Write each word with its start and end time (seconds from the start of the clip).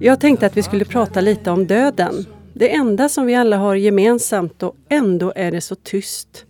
Jag 0.00 0.20
tänkte 0.20 0.46
att 0.46 0.56
vi 0.56 0.62
skulle 0.62 0.84
prata 0.84 1.20
lite 1.20 1.50
om 1.50 1.66
döden. 1.66 2.26
Det 2.52 2.74
enda 2.74 3.08
som 3.08 3.26
vi 3.26 3.34
alla 3.34 3.56
har 3.56 3.74
gemensamt 3.74 4.62
och 4.62 4.76
ändå 4.88 5.32
är 5.36 5.50
det 5.50 5.60
så 5.60 5.74
tyst. 5.74 6.44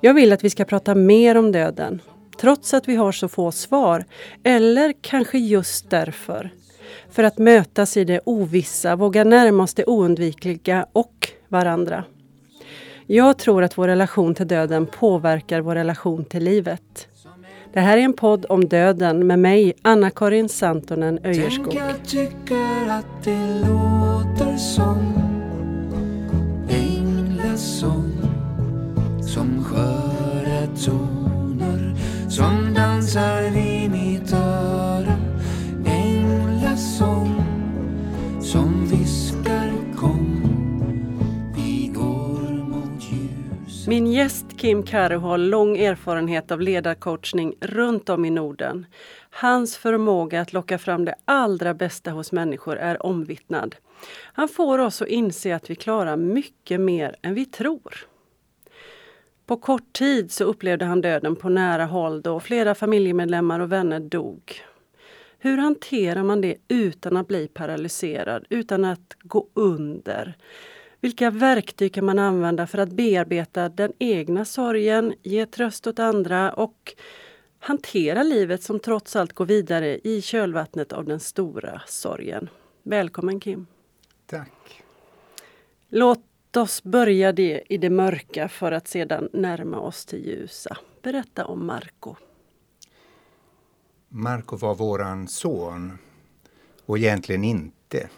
Jag 0.00 0.14
vill 0.14 0.32
att 0.32 0.44
vi 0.44 0.50
ska 0.50 0.64
prata 0.64 0.94
mer 0.94 1.36
om 1.36 1.52
döden, 1.52 2.02
trots 2.40 2.74
att 2.74 2.88
vi 2.88 2.96
har 2.96 3.12
så 3.12 3.28
få 3.28 3.52
svar. 3.52 4.04
Eller 4.42 4.94
kanske 5.00 5.38
just 5.38 5.90
därför. 5.90 6.50
För 7.10 7.24
att 7.24 7.38
mötas 7.38 7.96
i 7.96 8.04
det 8.04 8.20
ovissa, 8.24 8.96
våga 8.96 9.24
närma 9.24 9.62
oss 9.62 9.74
det 9.74 9.84
oundvikliga 9.84 10.86
och 10.92 11.28
varandra. 11.48 12.04
Jag 13.06 13.38
tror 13.38 13.62
att 13.62 13.78
vår 13.78 13.88
relation 13.88 14.34
till 14.34 14.48
döden 14.48 14.86
påverkar 14.86 15.60
vår 15.60 15.74
relation 15.74 16.24
till 16.24 16.44
livet. 16.44 17.08
Det 17.76 17.82
här 17.82 17.98
är 17.98 18.02
en 18.02 18.12
podd 18.12 18.46
om 18.48 18.68
döden 18.68 19.26
med 19.26 19.38
mig, 19.38 19.72
Anna-Karin 19.82 20.48
Santonen 20.48 21.18
Öjerskog. 21.24 21.66
Tänk 21.70 21.80
jag 21.80 22.04
tycker 22.04 22.88
att 22.90 23.24
det 23.24 23.60
låter 23.60 24.56
som 24.56 25.14
änglasång 26.68 28.12
som 29.20 29.64
sköra 29.64 30.66
ton 30.84 31.15
Min 43.88 44.06
gäst 44.06 44.46
Kim 44.56 44.82
Karu 44.82 45.16
har 45.16 45.38
lång 45.38 45.76
erfarenhet 45.76 46.50
av 46.50 46.60
ledarcoachning 46.60 47.54
runt 47.60 48.08
om 48.08 48.24
i 48.24 48.30
Norden. 48.30 48.86
Hans 49.30 49.76
förmåga 49.76 50.40
att 50.40 50.52
locka 50.52 50.78
fram 50.78 51.04
det 51.04 51.14
allra 51.24 51.74
bästa 51.74 52.10
hos 52.10 52.32
människor 52.32 52.76
är 52.76 53.06
omvittnad. 53.06 53.76
Han 54.32 54.48
får 54.48 54.78
oss 54.78 55.02
att 55.02 55.08
inse 55.08 55.54
att 55.54 55.70
vi 55.70 55.74
klarar 55.74 56.16
mycket 56.16 56.80
mer 56.80 57.16
än 57.22 57.34
vi 57.34 57.44
tror. 57.44 57.94
På 59.46 59.56
kort 59.56 59.92
tid 59.92 60.32
så 60.32 60.44
upplevde 60.44 60.84
han 60.84 61.00
döden 61.00 61.36
på 61.36 61.48
nära 61.48 61.84
håll 61.84 62.22
då 62.22 62.40
flera 62.40 62.74
familjemedlemmar 62.74 63.60
och 63.60 63.72
vänner 63.72 64.00
dog. 64.00 64.60
Hur 65.38 65.58
hanterar 65.58 66.22
man 66.22 66.40
det 66.40 66.56
utan 66.68 67.16
att 67.16 67.28
bli 67.28 67.48
paralyserad, 67.48 68.46
utan 68.50 68.84
att 68.84 69.16
gå 69.22 69.48
under? 69.54 70.36
Vilka 71.00 71.30
verktyg 71.30 71.94
kan 71.94 72.04
man 72.04 72.18
använda 72.18 72.66
för 72.66 72.78
att 72.78 72.92
bearbeta 72.92 73.68
den 73.68 73.92
egna 73.98 74.44
sorgen, 74.44 75.14
ge 75.22 75.46
tröst 75.46 75.86
åt 75.86 75.98
andra 75.98 76.52
och 76.52 76.94
hantera 77.58 78.22
livet 78.22 78.62
som 78.62 78.80
trots 78.80 79.16
allt 79.16 79.32
går 79.32 79.46
vidare 79.46 79.98
i 80.04 80.22
kölvattnet 80.22 80.92
av 80.92 81.04
den 81.04 81.20
stora 81.20 81.82
sorgen? 81.86 82.48
Välkommen 82.82 83.40
Kim! 83.40 83.66
Tack. 84.26 84.82
Låt 85.88 86.56
oss 86.56 86.82
börja 86.82 87.32
det 87.32 87.62
i 87.68 87.78
det 87.78 87.90
mörka 87.90 88.48
för 88.48 88.72
att 88.72 88.88
sedan 88.88 89.28
närma 89.32 89.80
oss 89.80 90.06
till 90.06 90.26
ljusa. 90.26 90.76
Berätta 91.02 91.46
om 91.46 91.66
Marco. 91.66 92.14
Marco 94.08 94.56
var 94.56 94.74
våran 94.74 95.28
son 95.28 95.98
och 96.86 96.98
egentligen 96.98 97.44
inte. 97.44 98.08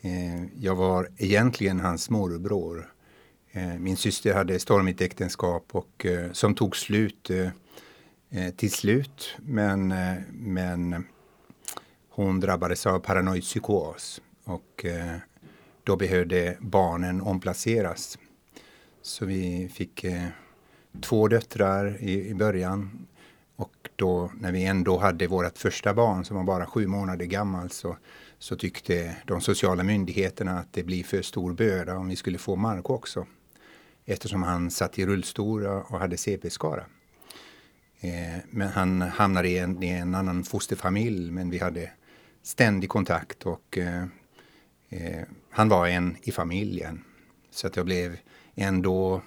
Eh, 0.00 0.44
jag 0.60 0.74
var 0.74 1.08
egentligen 1.16 1.80
hans 1.80 2.10
morbror. 2.10 2.92
Eh, 3.52 3.74
min 3.78 3.96
syster 3.96 4.34
hade 4.34 4.58
stormigt 4.58 5.00
äktenskap 5.00 5.68
och, 5.72 6.06
eh, 6.06 6.32
som 6.32 6.54
tog 6.54 6.76
slut 6.76 7.30
till 8.56 8.70
slut. 8.72 9.36
Men, 9.38 9.94
men 10.32 11.04
hon 12.08 12.40
drabbades 12.40 12.86
av 12.86 12.98
paranoid 12.98 13.42
psykos 13.42 14.20
och 14.44 14.84
då 15.84 15.96
behövde 15.96 16.56
barnen 16.60 17.20
omplaceras. 17.20 18.18
Så 19.02 19.24
vi 19.26 19.70
fick 19.74 20.04
två 21.00 21.28
döttrar 21.28 22.02
i, 22.02 22.28
i 22.28 22.34
början. 22.34 23.06
Och 23.56 23.90
då 23.96 24.30
när 24.40 24.52
vi 24.52 24.64
ändå 24.64 24.98
hade 24.98 25.26
vårt 25.26 25.58
första 25.58 25.94
barn 25.94 26.24
som 26.24 26.36
var 26.36 26.44
bara 26.44 26.66
sju 26.66 26.86
månader 26.86 27.24
gammal 27.24 27.70
så, 27.70 27.96
så 28.38 28.56
tyckte 28.56 29.16
de 29.24 29.40
sociala 29.40 29.82
myndigheterna 29.82 30.58
att 30.58 30.72
det 30.72 30.82
blir 30.82 31.04
för 31.04 31.22
stor 31.22 31.52
börda 31.52 31.96
om 31.96 32.08
vi 32.08 32.16
skulle 32.16 32.38
få 32.38 32.56
Marko 32.56 32.94
också. 32.94 33.26
Eftersom 34.04 34.42
han 34.42 34.70
satt 34.70 34.98
i 34.98 35.06
rullstol 35.06 35.66
och 35.66 35.98
hade 35.98 36.16
CP-skara. 36.16 36.84
Eh, 38.00 38.38
men 38.50 38.68
han 38.68 39.02
hamnade 39.02 39.48
i 39.48 39.58
en, 39.58 39.82
i 39.82 39.88
en 39.88 40.14
annan 40.14 40.44
fosterfamilj 40.44 41.30
men 41.30 41.50
vi 41.50 41.58
hade 41.58 41.90
ständig 42.42 42.90
kontakt 42.90 43.46
och 43.46 43.78
eh, 43.78 44.04
eh, 44.88 45.22
han 45.50 45.68
var 45.68 45.88
en 45.88 46.16
i 46.22 46.32
familjen. 46.32 47.04
Så 47.50 47.66
att 47.66 47.76
jag 47.76 47.86
blev 47.86 48.16
ändå 48.54 49.22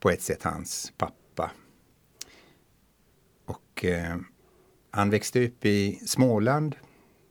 på 0.00 0.10
ett 0.10 0.22
sätt 0.22 0.42
hans 0.42 0.92
pappa. 0.96 1.50
Och 3.44 3.84
eh, 3.84 4.16
han 4.90 5.10
växte 5.10 5.46
upp 5.46 5.64
i 5.64 6.00
Småland. 6.06 6.76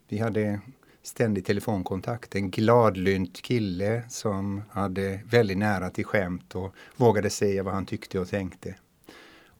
Vi 0.07 0.17
hade 0.17 0.61
ständig 1.05 1.45
telefonkontakt. 1.45 2.35
En 2.35 2.51
gladlynt 2.51 3.41
kille 3.41 4.03
som 4.09 4.61
hade 4.71 5.19
väldigt 5.25 5.57
nära 5.57 5.89
till 5.89 6.05
skämt 6.05 6.55
och 6.55 6.75
vågade 6.95 7.29
säga 7.29 7.63
vad 7.63 7.73
han 7.73 7.85
tyckte 7.85 8.19
och 8.19 8.27
tänkte. 8.27 8.75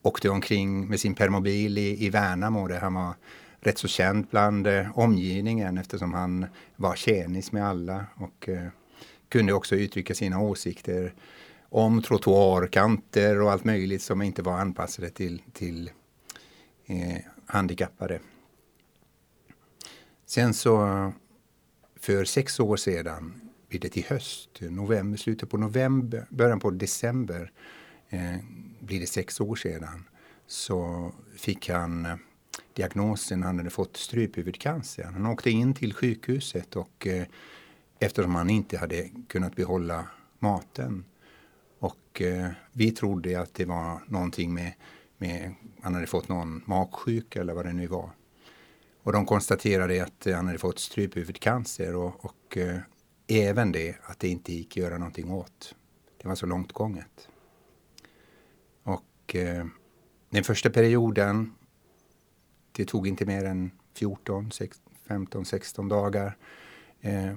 Åkte 0.02 0.30
omkring 0.30 0.88
med 0.88 1.00
sin 1.00 1.16
permobil 1.16 1.78
i, 1.78 2.06
i 2.06 2.10
Värnamo 2.10 2.68
där 2.68 2.80
han 2.80 2.94
var 2.94 3.14
rätt 3.60 3.78
så 3.78 3.88
känd 3.88 4.28
bland 4.32 4.68
eh, 4.68 4.98
omgivningen 5.00 5.78
eftersom 5.78 6.14
han 6.14 6.46
var 6.76 6.96
tjänis 6.96 7.52
med 7.52 7.68
alla 7.68 8.06
och 8.16 8.50
eh, 8.50 8.68
kunde 9.30 9.54
också 9.54 9.76
uttrycka 9.76 10.14
sina 10.14 10.40
åsikter 10.40 11.14
om 11.70 12.02
trottoarkanter 12.02 13.42
och 13.42 13.52
allt 13.52 13.64
möjligt 13.64 14.02
som 14.02 14.22
inte 14.22 14.42
var 14.42 14.60
anpassade 14.60 15.10
till, 15.10 15.42
till 15.54 15.92
eh, 16.86 17.18
handikappade. 17.46 18.20
Sen 20.26 20.54
så 20.54 21.12
för 22.06 22.26
sex 22.26 22.60
år 22.60 22.78
sedan, 22.78 23.42
vid 23.70 23.82
det 23.82 23.98
i 23.98 24.02
höst, 24.02 24.50
november, 24.62 25.18
slutet 25.18 25.50
på 25.50 25.58
november, 25.58 26.26
början 26.30 26.60
på 26.60 26.72
december, 26.72 27.52
eh, 28.10 28.36
blir 28.80 29.00
det 29.00 29.08
sex 29.08 29.42
år 29.42 29.56
sedan, 29.56 30.08
så 30.48 31.12
fick 31.38 31.70
han 31.70 32.06
eh, 32.06 32.16
diagnosen, 32.74 33.44
han 33.44 33.58
hade 33.58 33.70
fått 33.70 33.98
stryphuvudcancer. 33.98 35.04
Han 35.04 35.26
åkte 35.26 35.50
in 35.50 35.74
till 35.74 35.94
sjukhuset 35.94 36.76
och 36.76 37.08
eh, 37.08 37.26
eftersom 38.00 38.36
han 38.36 38.50
inte 38.50 38.78
hade 38.78 39.10
kunnat 39.28 39.56
behålla 39.56 40.08
maten 40.40 41.06
och 41.80 42.22
eh, 42.22 42.50
vi 42.72 42.92
trodde 42.92 43.42
att 43.42 43.54
det 43.54 43.66
var 43.66 44.00
någonting 44.08 44.54
med, 44.54 44.74
med, 45.18 45.56
han 45.82 45.94
hade 45.94 46.08
fått 46.08 46.30
någon 46.30 46.62
magsjuka 46.66 47.42
eller 47.42 47.54
vad 47.54 47.66
det 47.66 47.74
nu 47.74 47.88
var. 47.88 48.10
Och 49.06 49.12
de 49.12 49.26
konstaterade 49.26 50.04
att 50.04 50.28
han 50.36 50.48
hade 50.48 50.60
fått 50.60 50.80
stryphuvudcancer 50.80 51.96
och, 51.96 52.26
och 52.26 52.58
eh, 52.58 52.80
även 53.28 53.72
det 53.72 53.96
att 54.04 54.20
det 54.20 54.28
inte 54.28 54.54
gick 54.54 54.72
att 54.72 54.84
göra 54.84 54.98
någonting 54.98 55.32
åt. 55.32 55.76
Det 56.22 56.28
var 56.28 56.36
så 56.36 56.46
långt 56.46 56.72
gånget. 56.72 57.30
Och 58.84 59.36
eh, 59.36 59.66
den 60.30 60.44
första 60.44 60.70
perioden, 60.70 61.56
det 62.72 62.86
tog 62.86 63.08
inte 63.08 63.26
mer 63.26 63.46
än 63.46 63.72
14, 63.94 64.52
15, 65.08 65.46
16 65.46 65.90
dagar. 65.90 66.38
Eh, 67.02 67.34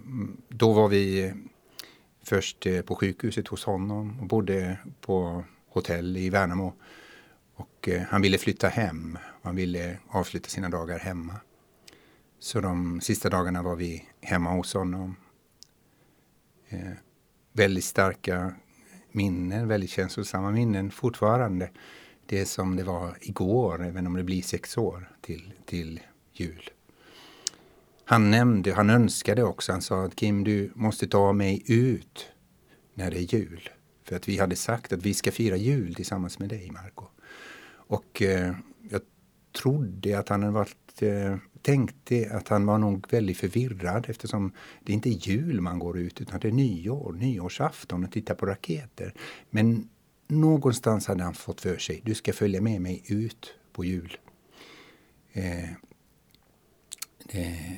då 0.49 0.73
var 0.73 0.88
vi 0.88 1.25
eh, 1.25 1.35
först 2.23 2.67
eh, 2.67 2.81
på 2.81 2.94
sjukhuset 2.94 3.49
hos 3.49 3.64
honom 3.64 4.21
och 4.21 4.26
bodde 4.26 4.79
på 5.00 5.44
hotell 5.69 6.17
i 6.17 6.31
Värnamo. 6.31 6.73
Och 7.55 7.88
eh, 7.88 8.03
han 8.03 8.23
ville 8.23 8.38
flytta 8.38 8.69
hem. 8.69 9.19
Han 9.43 9.56
ville 9.56 9.99
avsluta 10.09 10.49
sina 10.49 10.69
dagar 10.69 10.99
hemma. 10.99 11.35
Så 12.40 12.61
de 12.61 13.00
sista 13.00 13.31
dagarna 13.31 13.62
var 13.62 13.76
vi 13.76 14.05
hemma 14.20 14.50
hos 14.50 14.75
honom. 14.75 15.17
Eh, 16.69 16.93
väldigt 17.52 17.85
starka 17.85 18.55
minnen, 19.12 19.69
väldigt 19.69 19.90
känslosamma 19.90 20.50
minnen 20.50 20.90
fortfarande. 20.90 21.70
Det 22.26 22.40
är 22.40 22.44
som 22.44 22.76
det 22.76 22.85
var 22.85 23.19
igår, 23.20 23.87
även 23.87 24.06
om 24.06 24.14
det 24.14 24.25
blir 24.25 24.43
sex 24.43 24.79
år 24.79 25.17
till, 25.20 25.52
till 25.67 26.00
jul. 26.32 26.70
Han 28.05 28.31
nämnde, 28.31 28.73
han 28.73 28.90
önskade 28.90 29.43
också, 29.43 29.73
han 29.73 29.82
sa 29.82 30.05
att 30.05 30.17
Kim 30.17 30.44
du 30.44 30.73
måste 30.75 31.06
ta 31.06 31.32
mig 31.32 31.62
ut 31.67 32.32
när 32.94 33.11
det 33.11 33.19
är 33.19 33.35
jul. 33.35 33.69
För 34.05 34.17
att 34.17 34.29
vi 34.29 34.38
hade 34.38 34.56
sagt 34.56 34.93
att 34.93 35.02
vi 35.02 35.14
ska 35.14 35.32
fira 35.32 35.56
jul 35.56 35.94
tillsammans 35.94 36.38
med 36.38 36.49
dig 36.49 36.70
Marco. 36.70 37.05
Och 37.70 38.23
eh, 38.23 38.55
jag 38.90 39.00
trodde 39.62 40.19
att 40.19 40.29
han 40.29 40.43
hade 40.43 40.55
varit, 40.55 41.02
eh, 41.02 41.37
tänkte 41.62 42.31
att 42.32 42.49
han 42.49 42.66
var 42.66 42.78
nog 42.78 43.06
väldigt 43.10 43.37
förvirrad 43.37 44.06
eftersom 44.08 44.52
det 44.84 44.93
inte 44.93 45.08
är 45.10 45.28
jul 45.28 45.60
man 45.60 45.78
går 45.78 45.99
ut 45.99 46.20
utan 46.20 46.40
det 46.40 46.49
är 46.49 46.52
nyår, 46.52 47.12
nyårsafton 47.12 48.05
och 48.05 48.12
tittar 48.12 48.34
på 48.34 48.46
raketer. 48.46 49.14
Men 49.50 49.88
någonstans 50.26 51.06
hade 51.06 51.22
han 51.22 51.34
fått 51.34 51.60
för 51.60 51.78
sig, 51.78 52.00
du 52.05 52.14
ska 52.14 52.32
följa 52.32 52.60
med 52.60 52.81
mig 52.81 53.02
ut 53.06 53.55
på 53.72 53.84
jul. 53.84 54.16
Eh, 55.32 55.72
eh, 57.28 57.75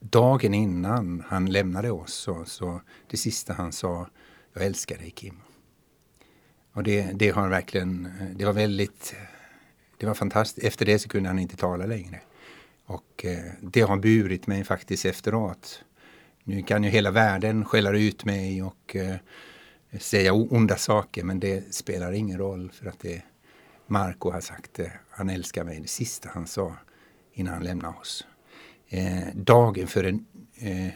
dagen 0.00 0.54
innan 0.54 1.22
han 1.26 1.46
lämnade 1.46 1.90
oss 1.90 2.14
så, 2.14 2.44
så 2.44 2.80
det 3.10 3.16
sista 3.16 3.52
han 3.52 3.72
sa, 3.72 4.08
jag 4.52 4.64
älskar 4.64 4.98
dig 4.98 5.10
Kim. 5.10 5.40
Och 6.72 6.82
det, 6.82 7.12
det 7.14 7.30
har 7.30 7.48
verkligen, 7.48 8.06
eh, 8.06 8.36
det 8.36 8.44
var 8.44 8.52
väldigt, 8.52 9.14
det 9.98 10.06
var 10.06 10.14
fantastiskt. 10.14 10.66
Efter 10.66 10.86
det 10.86 10.98
så 10.98 11.08
kunde 11.08 11.28
han 11.28 11.38
inte 11.38 11.56
tala 11.56 11.86
längre. 11.86 12.20
Och 12.90 13.24
eh, 13.24 13.52
det 13.62 13.80
har 13.80 13.96
burit 13.96 14.46
mig 14.46 14.64
faktiskt 14.64 15.04
efteråt. 15.04 15.84
Nu 16.44 16.62
kan 16.62 16.84
ju 16.84 16.90
hela 16.90 17.10
världen 17.10 17.64
skälla 17.64 17.92
ut 17.92 18.24
mig 18.24 18.62
och 18.62 18.96
eh, 18.96 19.16
säga 20.00 20.32
onda 20.32 20.76
saker 20.76 21.24
men 21.24 21.40
det 21.40 21.74
spelar 21.74 22.12
ingen 22.12 22.38
roll 22.38 22.70
för 22.70 22.86
att 22.86 23.00
det 23.00 23.22
Marco 23.86 24.30
har 24.30 24.40
sagt 24.40 24.74
det. 24.74 24.92
Han 25.10 25.30
älskar 25.30 25.64
mig, 25.64 25.80
det 25.80 25.88
sista 25.88 26.28
han 26.32 26.46
sa 26.46 26.76
innan 27.32 27.54
han 27.54 27.64
lämnade 27.64 27.98
oss. 27.98 28.26
Eh, 28.88 29.34
dagen 29.34 29.86
före 29.86 30.08
eh, 30.54 30.92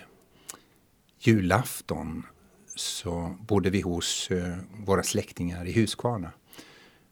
julafton 1.18 2.22
så 2.74 3.36
bodde 3.40 3.70
vi 3.70 3.80
hos 3.80 4.30
eh, 4.30 4.56
våra 4.86 5.02
släktingar 5.02 5.66
i 5.66 5.72
Huskvarna. 5.72 6.32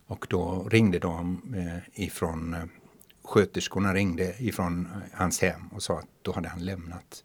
Och 0.07 0.27
då 0.31 0.69
ringde 0.69 0.99
de 0.99 1.43
eh, 1.57 2.05
ifrån, 2.05 2.55
eh, 2.55 2.65
sköterskorna 3.25 3.95
ringde 3.95 4.35
ifrån 4.39 4.87
eh, 4.87 5.19
hans 5.19 5.41
hem 5.41 5.69
och 5.69 5.83
sa 5.83 5.99
att 5.99 6.09
då 6.23 6.33
hade 6.33 6.49
han 6.49 6.65
lämnat. 6.65 7.25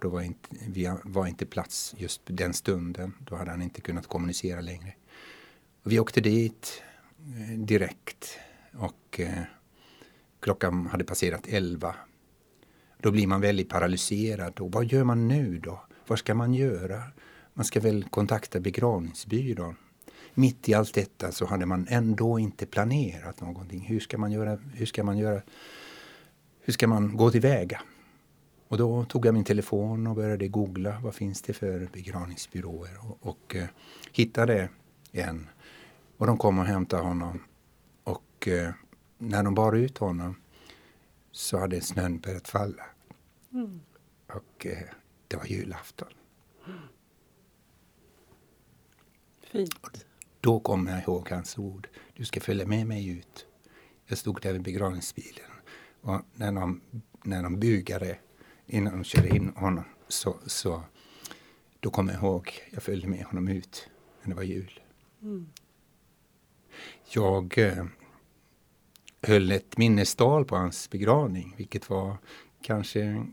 Då 0.00 0.08
var 0.08 0.22
inte, 0.22 0.48
vi 0.68 0.92
var 1.04 1.26
inte 1.26 1.46
plats 1.46 1.94
just 1.98 2.20
den 2.24 2.54
stunden. 2.54 3.12
Då 3.18 3.36
hade 3.36 3.50
han 3.50 3.62
inte 3.62 3.80
kunnat 3.80 4.06
kommunicera 4.06 4.60
längre. 4.60 4.94
Vi 5.82 6.00
åkte 6.00 6.20
dit 6.20 6.82
eh, 7.18 7.58
direkt 7.58 8.38
och 8.72 9.20
eh, 9.20 9.42
klockan 10.40 10.86
hade 10.86 11.04
passerat 11.04 11.46
elva. 11.46 11.94
Då 12.98 13.10
blir 13.10 13.26
man 13.26 13.40
väldigt 13.40 13.68
paralyserad. 13.68 14.60
Och 14.60 14.72
vad 14.72 14.84
gör 14.84 15.04
man 15.04 15.28
nu 15.28 15.58
då? 15.58 15.84
Vad 16.06 16.18
ska 16.18 16.34
man 16.34 16.54
göra? 16.54 17.02
Man 17.54 17.64
ska 17.64 17.80
väl 17.80 18.04
kontakta 18.04 18.60
begravningsbyrån. 18.60 19.76
Mitt 20.34 20.68
i 20.68 20.74
allt 20.74 20.94
detta 20.94 21.32
så 21.32 21.46
hade 21.46 21.66
man 21.66 21.86
ändå 21.90 22.38
inte 22.38 22.66
planerat 22.66 23.40
någonting. 23.40 23.80
Hur 23.80 24.00
ska 24.00 24.18
man 24.18 24.32
göra? 24.32 24.58
Hur 24.74 24.86
ska 24.86 25.04
man 25.04 25.18
göra? 25.18 25.42
Hur 26.60 26.72
ska 26.72 26.86
man 26.86 27.16
gå 27.16 27.30
tillväga? 27.30 27.82
Och 28.68 28.78
då 28.78 29.04
tog 29.04 29.26
jag 29.26 29.34
min 29.34 29.44
telefon 29.44 30.06
och 30.06 30.16
började 30.16 30.48
googla 30.48 31.00
vad 31.02 31.14
finns 31.14 31.42
det 31.42 31.52
för 31.52 31.88
begravningsbyråer 31.92 32.98
och, 33.00 33.18
och 33.20 33.56
eh, 33.56 33.68
hittade 34.12 34.68
en. 35.12 35.48
Och 36.16 36.26
de 36.26 36.38
kom 36.38 36.58
och 36.58 36.64
hämtade 36.64 37.02
honom. 37.02 37.42
Och 38.04 38.48
eh, 38.48 38.70
när 39.18 39.42
de 39.42 39.54
bar 39.54 39.72
ut 39.72 39.98
honom 39.98 40.36
så 41.32 41.58
hade 41.58 41.80
snön 41.80 42.18
börjat 42.18 42.48
falla. 42.48 42.84
Mm. 43.52 43.80
Och 44.26 44.66
eh, 44.66 44.88
det 45.28 45.36
var 45.36 45.44
julafton. 45.44 46.08
Fint. 49.52 50.06
Då 50.40 50.60
kommer 50.60 50.92
jag 50.92 51.02
ihåg 51.02 51.30
hans 51.30 51.58
ord. 51.58 51.88
Du 52.14 52.24
ska 52.24 52.40
följa 52.40 52.66
med 52.66 52.86
mig 52.86 53.08
ut. 53.08 53.46
Jag 54.06 54.18
stod 54.18 54.42
där 54.42 54.52
vid 54.52 54.62
begravningsbilen. 54.62 55.50
Och 56.00 56.20
när 56.34 56.52
de, 56.52 56.80
när 57.24 57.42
de 57.42 57.60
bugade 57.60 58.18
innan 58.66 58.92
de 58.92 59.04
körde 59.04 59.28
in 59.28 59.52
honom 59.56 59.84
så, 60.08 60.36
så 60.46 60.82
då 61.80 61.90
kommer 61.90 62.12
jag 62.12 62.22
ihåg, 62.22 62.52
jag 62.70 62.82
följde 62.82 63.08
med 63.08 63.24
honom 63.24 63.48
ut 63.48 63.88
när 64.22 64.28
det 64.28 64.36
var 64.36 64.42
jul. 64.42 64.80
Mm. 65.22 65.48
Jag 67.08 67.58
eh, 67.58 67.84
höll 69.22 69.52
ett 69.52 69.78
minnestal 69.78 70.44
på 70.44 70.56
hans 70.56 70.90
begravning, 70.90 71.54
vilket 71.56 71.90
var 71.90 72.16
kanske 72.62 73.26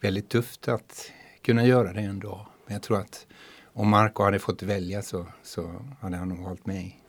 väldigt 0.00 0.28
tufft 0.28 0.68
att 0.68 1.12
kunna 1.42 1.66
göra 1.66 1.92
det 1.92 2.00
ändå. 2.00 2.46
Men 2.66 2.74
jag 2.74 2.82
tror 2.82 3.00
att 3.00 3.26
om 3.74 3.90
Marco 3.90 4.22
hade 4.22 4.38
fått 4.38 4.62
välja 4.62 5.02
så, 5.02 5.26
så 5.42 5.84
hade 6.00 6.16
han 6.16 6.28
nog 6.28 6.38
valt 6.44 6.66
mig. 6.66 7.00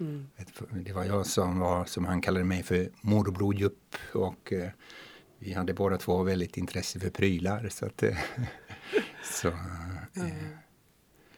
Mm. 0.00 0.26
Det 0.84 0.92
var 0.92 1.04
jag 1.04 1.26
som 1.26 1.58
var, 1.58 1.84
som 1.84 2.04
han 2.04 2.20
kallade 2.20 2.44
mig 2.44 2.62
för 2.62 2.88
morbror 3.00 3.54
Jupp 3.54 3.94
och 4.14 4.52
eh, 4.52 4.70
vi 5.38 5.52
hade 5.52 5.74
båda 5.74 5.96
två 5.96 6.22
väldigt 6.22 6.56
intresse 6.56 7.00
för 7.00 7.10
prylar. 7.10 7.68
Så 7.68 7.86
att, 7.86 8.02
eh, 8.02 8.16
så, 9.24 9.48
mm. 10.16 10.30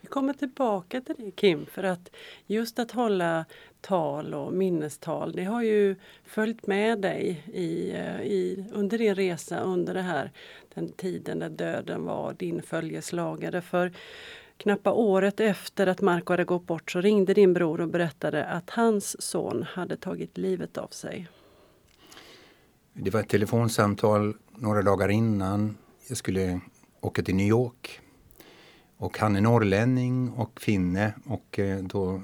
Vi 0.00 0.08
kommer 0.08 0.32
tillbaka 0.32 1.00
till 1.00 1.14
det 1.18 1.30
Kim, 1.30 1.66
för 1.66 1.82
att 1.82 2.10
just 2.46 2.78
att 2.78 2.90
hålla 2.90 3.44
tal 3.80 4.34
och 4.34 4.52
minnestal, 4.52 5.32
det 5.32 5.44
har 5.44 5.62
ju 5.62 5.96
följt 6.24 6.66
med 6.66 7.00
dig 7.00 7.44
i, 7.52 7.90
eh, 7.90 8.20
i, 8.20 8.64
under 8.72 8.98
din 8.98 9.14
resa 9.14 9.60
under 9.60 9.94
det 9.94 10.02
här, 10.02 10.30
den 10.74 10.92
tiden 10.92 11.38
när 11.38 11.50
döden 11.50 12.04
var 12.04 12.32
din 12.32 12.62
följeslagare. 12.62 13.62
För 13.62 13.92
knappt 14.60 14.86
året 14.86 15.40
efter 15.40 15.86
att 15.86 16.00
Marco 16.00 16.32
hade 16.32 16.44
gått 16.44 16.66
bort 16.66 16.90
så 16.90 17.00
ringde 17.00 17.34
din 17.34 17.52
bror 17.52 17.80
och 17.80 17.88
berättade 17.88 18.46
att 18.46 18.70
hans 18.70 19.22
son 19.22 19.62
hade 19.62 19.96
tagit 19.96 20.38
livet 20.38 20.78
av 20.78 20.88
sig. 20.88 21.28
Det 22.92 23.10
var 23.10 23.20
ett 23.20 23.28
telefonsamtal 23.28 24.34
några 24.56 24.82
dagar 24.82 25.08
innan 25.08 25.76
jag 26.08 26.16
skulle 26.16 26.60
åka 27.00 27.22
till 27.22 27.34
New 27.34 27.46
York. 27.46 28.00
Och 28.96 29.18
han 29.18 29.36
är 29.36 29.40
norrlänning 29.40 30.30
och 30.30 30.60
finne 30.60 31.14
och 31.26 31.58
eh, 31.58 31.78
då 31.78 32.22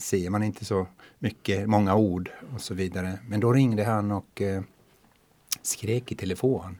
ser 0.00 0.30
man 0.30 0.42
inte 0.42 0.64
så 0.64 0.86
mycket, 1.18 1.68
många 1.68 1.96
ord 1.96 2.30
och 2.54 2.60
så 2.60 2.74
vidare. 2.74 3.18
Men 3.28 3.40
då 3.40 3.52
ringde 3.52 3.84
han 3.84 4.12
och 4.12 4.42
eh, 4.42 4.62
skrek 5.62 6.12
i 6.12 6.14
telefon. 6.14 6.78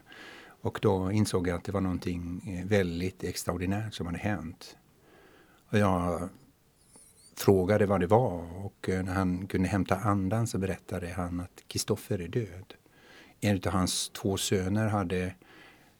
Och 0.63 0.79
då 0.81 1.11
insåg 1.11 1.47
jag 1.47 1.57
att 1.57 1.63
det 1.63 1.71
var 1.71 1.81
någonting 1.81 2.41
eh, 2.47 2.67
väldigt 2.67 3.23
extraordinärt 3.23 3.93
som 3.93 4.05
hade 4.05 4.17
hänt. 4.17 4.77
Och 5.69 5.77
jag 5.77 6.29
frågade 7.35 7.85
vad 7.85 7.99
det 7.99 8.07
var 8.07 8.65
och 8.65 8.89
eh, 8.89 9.03
när 9.03 9.13
han 9.13 9.47
kunde 9.47 9.67
hämta 9.67 9.95
andan 9.95 10.47
så 10.47 10.57
berättade 10.57 11.13
han 11.13 11.39
att 11.39 11.63
Kristoffer 11.67 12.21
är 12.21 12.27
död 12.27 12.73
en 13.43 13.61
av 13.65 13.73
hans 13.73 14.09
två 14.09 14.37
söner 14.37 14.87
hade, 14.87 15.33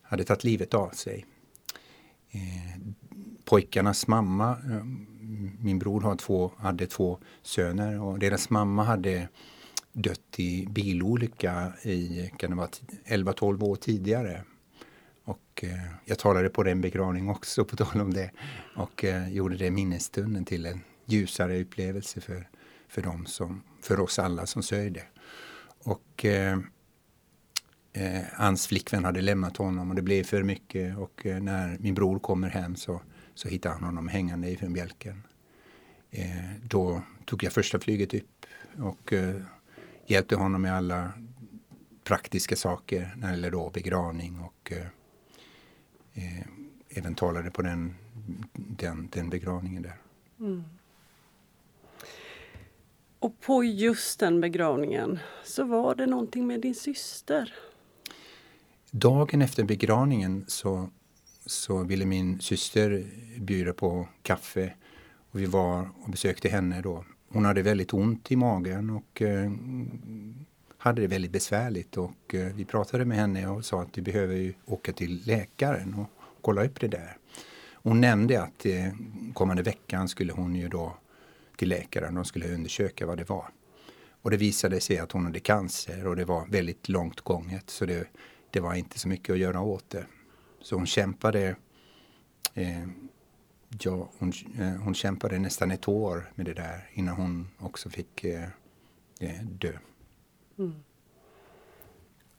hade 0.01 0.23
tagit 0.23 0.43
livet 0.43 0.73
av 0.73 0.89
sig. 0.89 1.25
Eh, 2.31 2.81
pojkarnas 3.45 4.07
mamma, 4.07 4.51
eh, 4.51 4.83
min 5.59 5.79
bror 5.79 6.01
har 6.01 6.15
två, 6.15 6.51
hade 6.57 6.87
två 6.87 7.19
söner 7.41 8.01
och 8.01 8.19
deras 8.19 8.49
mamma 8.49 8.83
hade 8.83 9.29
dött 9.91 10.39
i 10.39 10.67
bilolycka 10.69 11.73
i 11.83 12.29
11-12 13.05 13.63
år 13.63 13.75
tidigare. 13.75 14.43
Och 15.25 15.63
eh, 15.63 15.91
jag 16.05 16.19
talade 16.19 16.49
på 16.49 16.63
den 16.63 16.81
begravning 16.81 17.29
också 17.29 17.65
på 17.65 17.75
tal 17.75 18.01
om 18.01 18.13
det 18.13 18.31
och 18.75 19.03
eh, 19.03 19.29
gjorde 19.33 19.57
det 19.57 19.71
minnesstunden 19.71 20.45
till 20.45 20.65
en 20.65 20.81
ljusare 21.05 21.61
upplevelse 21.61 22.21
för, 22.21 22.49
för, 22.87 23.01
dem 23.01 23.25
som, 23.25 23.63
för 23.81 23.99
oss 23.99 24.19
alla 24.19 24.45
som 24.45 24.63
sörjde. 24.63 25.03
Och 25.83 26.25
eh, 26.25 26.57
eh, 27.93 28.21
hans 28.33 28.67
flickvän 28.67 29.05
hade 29.05 29.21
lämnat 29.21 29.57
honom 29.57 29.89
och 29.89 29.95
det 29.95 30.01
blev 30.01 30.23
för 30.23 30.43
mycket 30.43 30.97
och 30.97 31.25
eh, 31.25 31.41
när 31.41 31.77
min 31.79 31.93
bror 31.93 32.19
kommer 32.19 32.49
hem 32.49 32.75
så, 32.75 33.01
så 33.33 33.47
hittar 33.47 33.69
han 33.69 33.83
honom 33.83 34.07
hängande 34.07 34.49
i 34.49 34.57
bjälken. 34.69 35.23
Eh, 36.11 36.55
då 36.63 37.01
tog 37.25 37.43
jag 37.43 37.53
första 37.53 37.79
flyget 37.79 38.13
upp 38.13 38.45
och 38.79 39.13
eh, 39.13 39.41
hjälpte 40.07 40.35
honom 40.35 40.61
med 40.61 40.73
alla 40.73 41.11
praktiska 42.03 42.55
saker 42.55 43.13
när 43.17 43.27
det 43.27 43.33
gäller 43.33 43.51
då 43.51 43.69
begravning 43.69 44.39
och 44.39 44.71
eh, 44.71 44.85
eh, 46.13 46.47
även 46.89 47.15
talade 47.15 47.51
på 47.51 47.61
den, 47.61 47.95
den, 48.53 49.09
den 49.11 49.29
begravningen 49.29 49.81
där. 49.81 49.97
Mm. 50.39 50.63
Och 53.19 53.41
på 53.41 53.63
just 53.63 54.19
den 54.19 54.41
begravningen 54.41 55.19
så 55.43 55.63
var 55.63 55.95
det 55.95 56.05
någonting 56.05 56.47
med 56.47 56.61
din 56.61 56.75
syster. 56.75 57.53
Dagen 58.91 59.41
efter 59.41 59.63
begravningen 59.63 60.45
så, 60.47 60.89
så 61.45 61.83
ville 61.83 62.05
min 62.05 62.39
syster 62.39 63.05
bjuda 63.39 63.73
på 63.73 64.07
kaffe 64.21 64.73
och 65.31 65.39
vi 65.39 65.45
var 65.45 65.89
och 66.03 66.09
besökte 66.11 66.49
henne 66.49 66.81
då. 66.81 67.05
Hon 67.29 67.45
hade 67.45 67.61
väldigt 67.61 67.93
ont 67.93 68.31
i 68.31 68.35
magen 68.35 68.89
och 68.89 69.21
eh, 69.21 69.51
hade 70.83 71.01
det 71.01 71.07
väldigt 71.07 71.31
besvärligt 71.31 71.97
och 71.97 72.35
eh, 72.35 72.53
vi 72.55 72.65
pratade 72.65 73.05
med 73.05 73.17
henne 73.17 73.47
och 73.47 73.65
sa 73.65 73.81
att 73.81 73.97
vi 73.97 74.01
behöver 74.01 74.35
ju 74.35 74.53
åka 74.65 74.93
till 74.93 75.21
läkaren 75.25 75.93
och 75.93 76.09
kolla 76.41 76.65
upp 76.65 76.79
det 76.79 76.87
där. 76.87 77.17
Hon 77.73 78.01
nämnde 78.01 78.41
att 78.41 78.65
eh, 78.65 78.87
kommande 79.33 79.63
veckan 79.63 80.07
skulle 80.07 80.33
hon 80.33 80.55
ju 80.55 80.67
då 80.67 80.97
till 81.57 81.69
läkaren 81.69 82.17
och 82.17 82.27
skulle 82.27 82.53
undersöka 82.53 83.05
vad 83.05 83.17
det 83.17 83.29
var. 83.29 83.45
Och 84.21 84.31
det 84.31 84.37
visade 84.37 84.79
sig 84.79 84.97
att 84.97 85.11
hon 85.11 85.25
hade 85.25 85.39
cancer 85.39 86.07
och 86.07 86.15
det 86.15 86.25
var 86.25 86.45
väldigt 86.47 86.89
långt 86.89 87.21
gånget 87.21 87.69
så 87.69 87.85
det 87.85 88.07
det 88.51 88.59
var 88.59 88.73
inte 88.73 88.99
så 88.99 89.07
mycket 89.07 89.33
att 89.33 89.39
göra 89.39 89.61
åt 89.61 89.89
det. 89.89 90.05
Så 90.61 90.75
hon 90.75 90.85
kämpade 90.85 91.55
eh, 92.53 92.87
ja, 93.79 94.09
hon, 94.17 94.33
eh, 94.59 94.67
hon 94.67 94.95
kämpade 94.95 95.39
nästan 95.39 95.71
ett 95.71 95.87
år 95.87 96.31
med 96.35 96.45
det 96.45 96.53
där 96.53 96.89
innan 96.93 97.15
hon 97.15 97.49
också 97.59 97.89
fick 97.89 98.23
eh, 98.23 98.43
eh 99.19 99.43
dö. 99.43 99.73
Mm. 100.57 100.73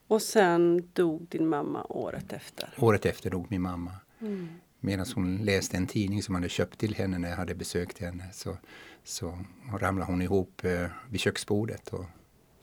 Och 0.07 0.23
sen 0.23 0.89
dog 0.93 1.27
din 1.31 1.49
mamma 1.49 1.85
året 1.89 2.33
efter? 2.33 2.75
Året 2.79 3.07
efter 3.07 3.31
dog 3.31 3.47
min 3.51 3.63
mamma. 3.63 3.91
Mm. 4.21 4.49
Medan 4.81 5.07
hon 5.15 5.37
läste 5.37 5.77
en 5.77 5.87
tidning 5.87 6.23
som 6.23 6.35
hade 6.35 6.49
köpt 6.49 6.79
till 6.79 6.95
henne 6.95 7.19
när 7.19 7.29
jag 7.29 7.37
hade 7.37 7.55
besökt 7.55 7.99
henne 7.99 8.25
så, 8.33 8.57
så 9.05 9.39
ramlade 9.79 10.13
hon 10.13 10.23
ihop 10.23 10.65
eh, 10.65 10.87
vid 11.11 11.21
köksbordet 11.21 11.89
och, 11.89 12.05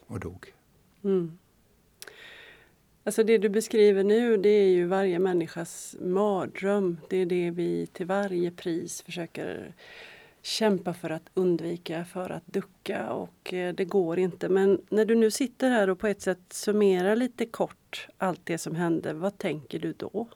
och 0.06 0.20
dog. 0.20 0.52
Mm. 1.04 1.38
Alltså 3.04 3.22
det 3.22 3.38
du 3.38 3.48
beskriver 3.48 4.04
nu 4.04 4.36
det 4.36 4.48
är 4.48 4.68
ju 4.68 4.86
varje 4.86 5.18
människas 5.18 5.96
mardröm. 6.00 6.96
Det 7.08 7.16
är 7.16 7.26
det 7.26 7.50
vi 7.50 7.86
till 7.86 8.06
varje 8.06 8.50
pris 8.50 9.02
försöker 9.02 9.74
kämpa 10.42 10.94
för 10.94 11.10
att 11.10 11.30
undvika, 11.34 12.04
för 12.04 12.30
att 12.30 12.46
ducka 12.46 13.12
och 13.12 13.54
eh, 13.54 13.74
det 13.74 13.84
går 13.84 14.18
inte. 14.18 14.48
Men 14.48 14.80
när 14.88 15.04
du 15.04 15.14
nu 15.14 15.30
sitter 15.30 15.70
här 15.70 15.90
och 15.90 15.98
på 15.98 16.06
ett 16.06 16.22
sätt 16.22 16.40
summerar 16.50 17.16
lite 17.16 17.46
kort 17.46 18.08
allt 18.18 18.40
det 18.44 18.58
som 18.58 18.74
hände, 18.74 19.12
vad 19.12 19.38
tänker 19.38 19.78
du 19.78 19.92
då? 19.92 20.28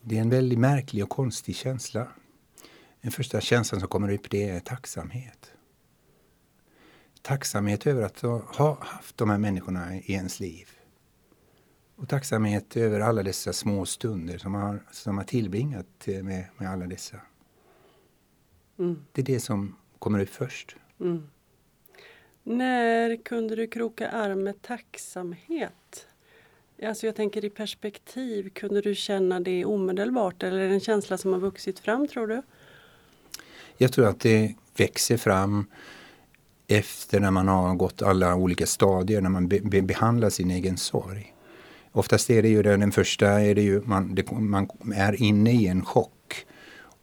Det 0.00 0.16
är 0.16 0.20
en 0.20 0.30
väldigt 0.30 0.58
märklig 0.58 1.04
och 1.04 1.10
konstig 1.10 1.56
känsla. 1.56 2.08
Den 3.00 3.12
första 3.12 3.40
känslan 3.40 3.80
som 3.80 3.88
kommer 3.88 4.12
upp 4.12 4.30
det 4.30 4.48
är 4.48 4.60
tacksamhet. 4.60 5.52
Tacksamhet 7.22 7.86
över 7.86 8.02
att 8.02 8.20
ha 8.56 8.78
haft 8.80 9.16
de 9.16 9.30
här 9.30 9.38
människorna 9.38 9.96
i 9.96 10.12
ens 10.12 10.40
liv. 10.40 10.68
Och 12.02 12.08
tacksamhet 12.08 12.76
över 12.76 13.00
alla 13.00 13.22
dessa 13.22 13.52
små 13.52 13.86
stunder 13.86 14.38
som 14.38 14.52
man 14.52 14.62
har, 14.62 14.82
som 14.90 15.18
har 15.18 15.24
tillbringat 15.24 16.06
med, 16.06 16.44
med 16.56 16.70
alla 16.70 16.86
dessa. 16.86 17.16
Mm. 18.78 19.04
Det 19.12 19.20
är 19.20 19.24
det 19.24 19.40
som 19.40 19.76
kommer 19.98 20.20
upp 20.20 20.28
först. 20.28 20.76
Mm. 21.00 21.28
När 22.42 23.16
kunde 23.16 23.56
du 23.56 23.66
kroka 23.66 24.10
arm 24.10 24.42
med 24.42 24.62
tacksamhet? 24.62 26.06
Alltså 26.82 27.06
jag 27.06 27.16
tänker 27.16 27.44
i 27.44 27.50
perspektiv, 27.50 28.50
kunde 28.50 28.80
du 28.80 28.94
känna 28.94 29.40
det 29.40 29.64
omedelbart 29.64 30.42
eller 30.42 30.58
är 30.58 30.68
det 30.68 30.74
en 30.74 30.80
känsla 30.80 31.18
som 31.18 31.32
har 31.32 31.40
vuxit 31.40 31.78
fram 31.78 32.08
tror 32.08 32.26
du? 32.26 32.42
Jag 33.76 33.92
tror 33.92 34.06
att 34.06 34.20
det 34.20 34.54
växer 34.76 35.16
fram 35.16 35.66
efter 36.66 37.20
när 37.20 37.30
man 37.30 37.48
har 37.48 37.74
gått 37.74 38.02
alla 38.02 38.34
olika 38.34 38.66
stadier, 38.66 39.20
när 39.20 39.30
man 39.30 39.48
be, 39.48 39.60
be, 39.60 39.82
behandlar 39.82 40.30
sin 40.30 40.50
egen 40.50 40.76
sorg. 40.76 41.31
Oftast 41.92 42.30
är 42.30 42.42
det 42.42 42.48
ju 42.48 42.62
det, 42.62 42.76
den 42.76 42.92
första 42.92 43.40
är 43.40 43.54
det 43.54 43.62
ju 43.62 43.82
man, 43.84 44.14
det, 44.14 44.30
man 44.30 44.68
är 44.94 45.22
inne 45.22 45.52
i 45.52 45.66
en 45.66 45.84
chock. 45.84 46.46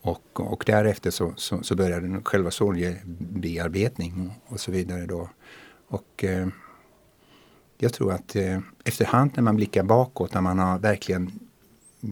Och, 0.01 0.39
och 0.39 0.63
därefter 0.65 1.12
så, 1.12 1.34
så, 1.36 1.63
så 1.63 1.75
börjar 1.75 2.01
den 2.01 2.24
själva 2.24 2.51
sorgebearbetning 2.51 4.31
och 4.46 4.60
så 4.60 4.72
vidare 4.72 5.05
då. 5.05 5.29
Och 5.88 6.24
eh, 6.24 6.48
jag 7.77 7.93
tror 7.93 8.13
att 8.13 8.36
eh, 8.36 8.60
efterhand 8.84 9.31
när 9.36 9.43
man 9.43 9.55
blickar 9.55 9.84
bakåt, 9.84 10.34
när 10.34 10.41
man 10.41 10.60
har 10.60 10.79
verkligen 10.79 11.39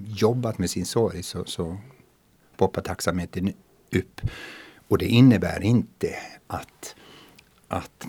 jobbat 0.05 0.57
med 0.57 0.69
sin 0.69 0.85
sorg 0.85 1.23
så, 1.23 1.45
så 1.45 1.77
poppar 2.57 2.81
tacksamheten 2.81 3.53
upp. 3.95 4.21
Och 4.87 4.97
det 4.97 5.05
innebär 5.05 5.63
inte 5.63 6.15
att 6.47 6.95
att, 7.67 8.07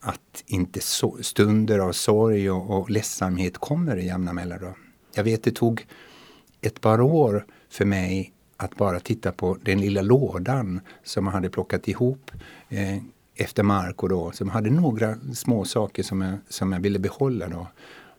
att 0.00 0.44
inte 0.46 0.80
så, 0.80 1.18
stunder 1.20 1.78
av 1.78 1.92
sorg 1.92 2.50
och, 2.50 2.78
och 2.78 2.90
ledsamhet 2.90 3.58
kommer 3.58 3.96
i 3.96 4.06
jämna 4.06 4.32
mellanrum. 4.32 4.74
Jag 5.14 5.24
vet 5.24 5.42
det 5.42 5.50
tog 5.50 5.86
ett 6.60 6.80
par 6.80 7.00
år 7.00 7.46
för 7.70 7.84
mig 7.84 8.32
att 8.56 8.76
bara 8.76 9.00
titta 9.00 9.32
på 9.32 9.58
den 9.62 9.80
lilla 9.80 10.02
lådan 10.02 10.80
som 11.04 11.24
man 11.24 11.34
hade 11.34 11.50
plockat 11.50 11.88
ihop 11.88 12.30
eh, 12.68 12.98
efter 13.34 13.62
Marco 13.62 14.08
då, 14.08 14.32
som 14.32 14.48
hade 14.48 14.70
några 14.70 15.16
små 15.34 15.64
saker 15.64 16.02
som 16.02 16.20
jag, 16.20 16.38
som 16.48 16.72
jag 16.72 16.80
ville 16.80 16.98
behålla 16.98 17.48
då. 17.48 17.66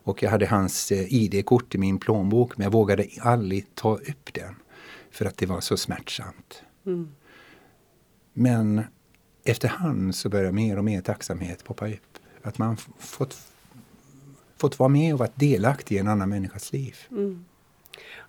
Och 0.03 0.23
jag 0.23 0.29
hade 0.29 0.45
hans 0.45 0.91
eh, 0.91 1.13
ID-kort 1.13 1.75
i 1.75 1.77
min 1.77 1.99
plånbok 1.99 2.57
men 2.57 2.63
jag 2.63 2.71
vågade 2.71 3.05
aldrig 3.21 3.75
ta 3.75 3.95
upp 3.95 4.33
den. 4.33 4.55
För 5.11 5.25
att 5.25 5.37
det 5.37 5.45
var 5.45 5.61
så 5.61 5.77
smärtsamt. 5.77 6.63
Mm. 6.85 7.11
Men 8.33 8.83
efterhand 9.43 10.15
så 10.15 10.29
börjar 10.29 10.51
mer 10.51 10.77
och 10.77 10.83
mer 10.83 11.01
tacksamhet 11.01 11.63
poppa 11.63 11.87
upp. 11.87 12.17
Att 12.41 12.57
man 12.57 12.77
fått, 12.97 13.37
fått 14.57 14.79
vara 14.79 14.89
med 14.89 15.13
och 15.13 15.19
varit 15.19 15.39
delaktig 15.39 15.95
i 15.95 15.99
en 15.99 16.07
annan 16.07 16.29
människas 16.29 16.73
liv. 16.73 16.95
Mm. 17.11 17.45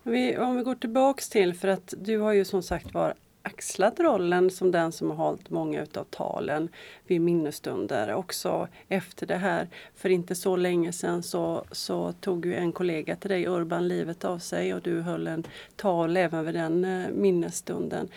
Om, 0.03 0.11
vi, 0.11 0.37
om 0.37 0.55
vi 0.55 0.63
går 0.63 0.75
tillbaks 0.75 1.29
till, 1.29 1.53
för 1.53 1.67
att 1.67 1.93
du 1.97 2.17
har 2.17 2.33
ju 2.33 2.45
som 2.45 2.63
sagt 2.63 2.93
var 2.93 3.13
axlat 3.43 3.99
rollen 3.99 4.49
som 4.49 4.71
den 4.71 4.91
som 4.91 5.09
har 5.09 5.17
hållit 5.17 5.49
många 5.49 5.81
utav 5.81 6.03
talen 6.03 6.69
vid 7.07 7.21
minnesstunder. 7.21 8.13
Också 8.13 8.67
efter 8.87 9.27
det 9.27 9.37
här, 9.37 9.67
för 9.95 10.09
inte 10.09 10.35
så 10.35 10.55
länge 10.55 10.91
sedan 10.91 11.23
så, 11.23 11.65
så 11.71 12.11
tog 12.11 12.45
ju 12.45 12.55
en 12.55 12.71
kollega 12.71 13.15
till 13.15 13.29
dig, 13.29 13.47
Urban, 13.47 13.87
livet 13.87 14.25
av 14.25 14.39
sig 14.39 14.73
och 14.73 14.81
du 14.81 15.01
höll 15.01 15.27
en 15.27 15.43
tal 15.75 16.17
även 16.17 16.45
vid 16.45 16.55
den 16.55 16.85
eh, 16.85 17.09
minnesstunden 17.09 18.09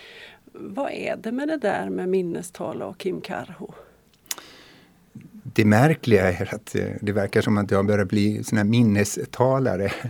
vad 0.54 0.90
är 0.92 1.16
det 1.16 1.32
med 1.32 1.48
det 1.48 1.56
där 1.56 1.90
med 1.90 2.08
minnestal 2.08 2.82
och 2.82 2.98
Kim 2.98 3.20
Karho? 3.20 3.74
Det 5.42 5.64
märkliga 5.64 6.32
är 6.32 6.54
att 6.54 6.74
eh, 6.74 6.86
det 7.00 7.12
verkar 7.12 7.42
som 7.42 7.58
att 7.58 7.70
jag 7.70 7.86
börjar 7.86 8.04
bli 8.04 8.44
sån 8.44 8.58
här 8.58 8.64
minnestalare. 8.64 9.92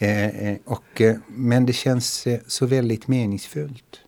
Eh, 0.00 0.48
eh, 0.48 0.58
och, 0.64 1.02
men 1.26 1.66
det 1.66 1.72
känns 1.72 2.26
så 2.46 2.66
väldigt 2.66 3.08
meningsfullt. 3.08 4.00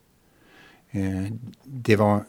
Det 1.63 1.95
var 1.95 2.23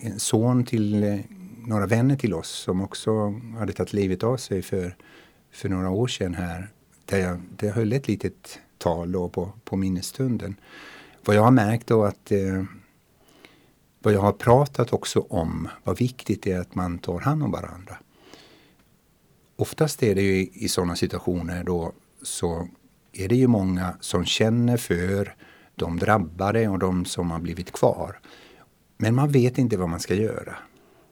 en 0.00 0.18
son 0.18 0.64
till 0.64 1.22
några 1.66 1.86
vänner 1.86 2.16
till 2.16 2.34
oss 2.34 2.48
som 2.48 2.82
också 2.82 3.34
hade 3.58 3.72
tagit 3.72 3.92
livet 3.92 4.22
av 4.22 4.36
sig 4.36 4.62
för, 4.62 4.96
för 5.52 5.68
några 5.68 5.90
år 5.90 6.06
sedan 6.06 6.34
här. 6.34 6.68
Där 7.04 7.18
jag, 7.18 7.40
där 7.56 7.66
jag 7.66 7.74
höll 7.74 7.92
ett 7.92 8.08
litet 8.08 8.58
tal 8.78 9.12
då 9.12 9.28
på, 9.28 9.52
på 9.64 9.76
minnesstunden. 9.76 10.56
Vad 11.24 11.36
jag 11.36 11.42
har 11.42 11.50
märkt 11.50 11.86
då 11.86 12.04
att 12.04 12.32
vad 14.02 14.14
jag 14.14 14.20
har 14.20 14.32
pratat 14.32 14.92
också 14.92 15.20
om, 15.20 15.68
vad 15.84 15.98
viktigt 15.98 16.42
det 16.42 16.52
är 16.52 16.60
att 16.60 16.74
man 16.74 16.98
tar 16.98 17.20
hand 17.20 17.42
om 17.42 17.50
varandra. 17.50 17.96
Oftast 19.56 20.02
är 20.02 20.14
det 20.14 20.22
ju 20.22 20.48
i 20.52 20.68
sådana 20.68 20.96
situationer 20.96 21.64
då 21.64 21.92
så 22.22 22.68
är 23.12 23.28
det 23.28 23.36
ju 23.36 23.46
många 23.46 23.96
som 24.00 24.24
känner 24.24 24.76
för 24.76 25.36
de 25.74 25.98
drabbade 25.98 26.68
och 26.68 26.78
de 26.78 27.04
som 27.04 27.30
har 27.30 27.40
blivit 27.40 27.72
kvar. 27.72 28.20
Men 28.96 29.14
man 29.14 29.28
vet 29.28 29.58
inte 29.58 29.76
vad 29.76 29.88
man 29.88 30.00
ska 30.00 30.14
göra. 30.14 30.56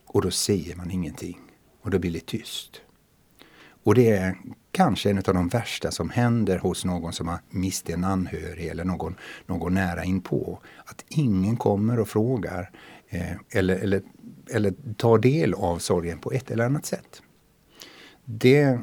Och 0.06 0.22
då 0.22 0.30
säger 0.30 0.76
man 0.76 0.90
ingenting. 0.90 1.40
Och 1.82 1.90
då 1.90 1.98
blir 1.98 2.12
det 2.12 2.26
tyst. 2.26 2.80
Och 3.84 3.94
det 3.94 4.10
är 4.10 4.36
kanske 4.76 5.10
en 5.10 5.18
av 5.18 5.34
de 5.34 5.48
värsta 5.48 5.90
som 5.90 6.10
händer 6.10 6.58
hos 6.58 6.84
någon 6.84 7.12
som 7.12 7.28
har 7.28 7.38
mist 7.50 7.90
en 7.90 8.04
anhörig 8.04 8.66
eller 8.66 8.84
någon, 8.84 9.14
någon 9.46 9.74
nära 9.74 10.04
inpå. 10.04 10.58
Att 10.84 11.04
ingen 11.08 11.56
kommer 11.56 12.00
och 12.00 12.08
frågar 12.08 12.70
eh, 13.08 13.32
eller, 13.50 13.76
eller, 13.76 14.02
eller 14.50 14.74
tar 14.96 15.18
del 15.18 15.54
av 15.54 15.78
sorgen 15.78 16.18
på 16.18 16.32
ett 16.32 16.50
eller 16.50 16.64
annat 16.64 16.86
sätt. 16.86 17.22
Det, 18.24 18.78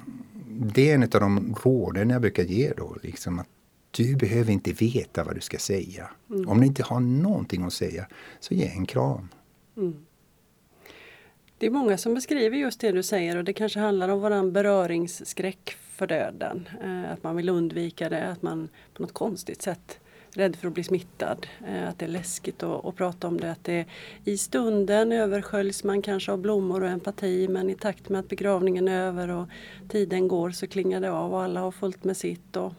det 0.47 0.91
är 0.91 0.95
en 0.95 1.03
av 1.03 1.09
de 1.09 1.55
råden 1.63 2.09
jag 2.09 2.21
brukar 2.21 2.43
ge 2.43 2.73
då. 2.77 2.97
Liksom 3.03 3.39
att 3.39 3.47
du 3.91 4.15
behöver 4.15 4.51
inte 4.53 4.71
veta 4.71 5.23
vad 5.23 5.35
du 5.35 5.41
ska 5.41 5.57
säga. 5.57 6.09
Mm. 6.29 6.49
Om 6.49 6.59
du 6.59 6.65
inte 6.65 6.83
har 6.83 6.99
någonting 6.99 7.63
att 7.63 7.73
säga, 7.73 8.07
så 8.39 8.53
ge 8.53 8.67
en 8.67 8.85
kram. 8.85 9.29
Mm. 9.77 9.93
Det 11.63 11.67
är 11.67 11.71
många 11.71 11.97
som 11.97 12.13
beskriver 12.13 12.57
just 12.57 12.79
det 12.79 12.91
du 12.91 13.03
säger 13.03 13.37
och 13.37 13.43
det 13.43 13.53
kanske 13.53 13.79
handlar 13.79 14.09
om 14.09 14.21
våran 14.21 14.51
beröringsskräck 14.51 15.77
för 15.89 16.07
döden. 16.07 16.69
Eh, 16.83 17.11
att 17.11 17.23
man 17.23 17.35
vill 17.35 17.49
undvika 17.49 18.09
det, 18.09 18.27
att 18.27 18.41
man 18.41 18.69
på 18.93 19.01
något 19.01 19.13
konstigt 19.13 19.61
sätt 19.61 19.99
är 20.35 20.39
rädd 20.39 20.55
för 20.55 20.67
att 20.67 20.73
bli 20.73 20.83
smittad. 20.83 21.47
Eh, 21.67 21.89
att 21.89 21.99
det 21.99 22.05
är 22.05 22.09
läskigt 22.09 22.63
att, 22.63 22.85
att 22.85 22.95
prata 22.95 23.27
om 23.27 23.39
det. 23.39 23.51
Att 23.51 23.63
det 23.63 23.85
I 24.25 24.37
stunden 24.37 25.11
översköljs 25.11 25.83
man 25.83 26.01
kanske 26.01 26.31
av 26.31 26.37
blommor 26.37 26.83
och 26.83 26.89
empati 26.89 27.47
men 27.47 27.69
i 27.69 27.75
takt 27.75 28.09
med 28.09 28.19
att 28.19 28.29
begravningen 28.29 28.87
är 28.87 29.01
över 29.01 29.29
och 29.29 29.47
tiden 29.89 30.27
går 30.27 30.51
så 30.51 30.67
klingar 30.67 31.01
det 31.01 31.11
av 31.11 31.33
och 31.33 31.43
alla 31.43 31.59
har 31.59 31.71
fullt 31.71 32.03
med 32.03 32.17
sitt. 32.17 32.55
Och, 32.55 32.73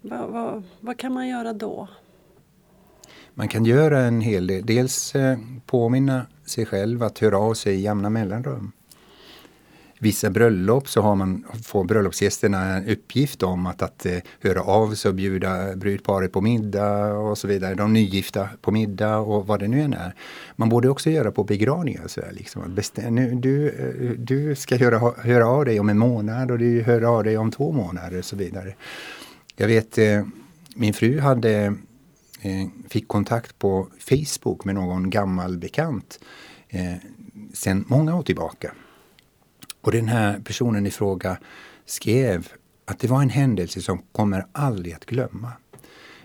vad, 0.00 0.28
vad, 0.28 0.62
vad 0.80 0.98
kan 0.98 1.12
man 1.12 1.28
göra 1.28 1.52
då? 1.52 1.88
Man 3.34 3.48
kan 3.48 3.64
göra 3.64 4.00
en 4.00 4.20
hel 4.20 4.46
del. 4.46 4.66
Dels 4.66 5.14
eh, 5.14 5.38
påminna 5.66 6.26
sig 6.46 6.66
själv 6.66 7.02
att 7.02 7.18
höra 7.18 7.38
av 7.38 7.54
sig 7.54 7.74
i 7.74 7.80
jämna 7.80 8.10
mellanrum. 8.10 8.72
Vissa 9.98 10.30
bröllop 10.30 10.88
så 10.88 11.00
har 11.00 11.14
man, 11.14 11.44
får 11.62 11.84
bröllopsgästerna 11.84 12.76
en 12.76 12.88
uppgift 12.88 13.42
om 13.42 13.66
att, 13.66 13.82
att 13.82 14.06
eh, 14.06 14.18
höra 14.40 14.62
av 14.62 14.94
sig 14.94 15.08
och 15.08 15.14
bjuda 15.14 15.76
brudparet 15.76 16.32
på 16.32 16.40
middag 16.40 17.14
och 17.14 17.38
så 17.38 17.48
vidare. 17.48 17.74
De 17.74 17.92
nygifta 17.92 18.48
på 18.60 18.70
middag 18.70 19.18
och 19.18 19.46
vad 19.46 19.60
det 19.60 19.68
nu 19.68 19.80
än 19.80 19.92
är. 19.92 20.14
Man 20.56 20.68
borde 20.68 20.88
också 20.88 21.10
göra 21.10 21.30
på 21.30 21.44
begravningar. 21.44 22.06
Så 22.06 22.20
här, 22.20 22.32
liksom. 22.32 22.76
nu, 23.10 23.34
du, 23.34 23.68
eh, 23.68 24.10
du 24.10 24.54
ska 24.54 24.76
höra, 24.76 25.12
höra 25.18 25.46
av 25.46 25.64
dig 25.64 25.80
om 25.80 25.88
en 25.88 25.98
månad 25.98 26.50
och 26.50 26.58
du 26.58 26.82
hör 26.82 27.02
av 27.02 27.24
dig 27.24 27.38
om 27.38 27.50
två 27.50 27.72
månader 27.72 28.18
och 28.18 28.24
så 28.24 28.36
vidare. 28.36 28.74
Jag 29.56 29.66
vet, 29.66 29.98
eh, 29.98 30.26
min 30.76 30.94
fru 30.94 31.20
hade 31.20 31.74
Eh, 32.44 32.66
fick 32.88 33.08
kontakt 33.08 33.58
på 33.58 33.88
Facebook 33.98 34.64
med 34.64 34.74
någon 34.74 35.10
gammal 35.10 35.58
bekant 35.58 36.20
eh, 36.68 36.94
sen 37.54 37.84
många 37.88 38.16
år 38.16 38.22
tillbaka. 38.22 38.74
Och 39.80 39.92
den 39.92 40.08
här 40.08 40.40
personen 40.40 40.86
i 40.86 40.90
fråga 40.90 41.38
skrev 41.86 42.48
att 42.84 42.98
det 42.98 43.08
var 43.08 43.22
en 43.22 43.30
händelse 43.30 43.80
som 43.80 44.02
kommer 44.12 44.46
aldrig 44.52 44.94
att 44.94 45.06
glömma. 45.06 45.52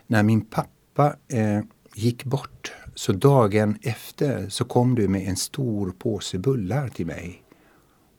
När 0.07 0.23
min 0.23 0.41
pappa 0.41 1.15
eh, 1.27 1.59
gick 1.95 2.23
bort 2.23 2.73
så 2.95 3.11
dagen 3.11 3.77
efter 3.81 4.49
så 4.49 4.65
kom 4.65 4.95
du 4.95 5.07
med 5.07 5.27
en 5.27 5.35
stor 5.35 5.91
påse 5.91 6.37
bullar 6.37 6.87
till 6.87 7.05
mig. 7.05 7.43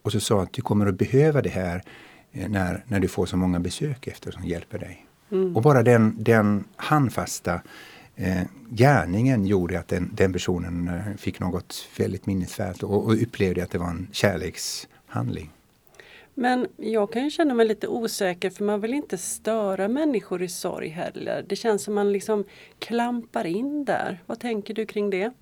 Och 0.02 0.12
så 0.12 0.20
sa 0.20 0.42
att 0.42 0.52
du 0.52 0.62
kommer 0.62 0.86
att 0.86 0.98
behöva 0.98 1.42
det 1.42 1.50
här 1.50 1.82
eh, 2.32 2.48
när, 2.48 2.84
när 2.88 3.00
du 3.00 3.08
får 3.08 3.26
så 3.26 3.36
många 3.36 3.60
besök 3.60 4.06
efter 4.06 4.30
som 4.30 4.44
hjälper 4.44 4.78
dig. 4.78 5.06
Mm. 5.32 5.56
Och 5.56 5.62
bara 5.62 5.82
den, 5.82 6.16
den 6.18 6.64
handfasta 6.76 7.60
eh, 8.16 8.42
gärningen 8.70 9.46
gjorde 9.46 9.78
att 9.78 9.88
den, 9.88 10.10
den 10.14 10.32
personen 10.32 10.88
eh, 10.88 11.16
fick 11.16 11.40
något 11.40 11.88
väldigt 11.98 12.26
minnesvärt 12.26 12.82
och, 12.82 13.04
och 13.04 13.22
upplevde 13.22 13.62
att 13.62 13.70
det 13.70 13.78
var 13.78 13.90
en 13.90 14.08
kärlekshandling. 14.12 15.50
Men 16.34 16.66
jag 16.76 17.12
kan 17.12 17.24
ju 17.24 17.30
känna 17.30 17.54
mig 17.54 17.66
lite 17.68 17.88
osäker 17.88 18.50
för 18.50 18.64
man 18.64 18.80
vill 18.80 18.94
inte 18.94 19.18
störa 19.18 19.88
människor 19.88 20.42
i 20.42 20.48
sorg 20.48 20.88
heller. 20.88 21.44
Det 21.48 21.56
känns 21.56 21.82
som 21.82 21.94
man 21.94 22.12
liksom 22.12 22.44
klampar 22.78 23.46
in 23.46 23.84
där. 23.84 24.22
Vad 24.26 24.40
tänker 24.40 24.74
du 24.74 24.86
kring 24.86 25.10
det? 25.10 25.32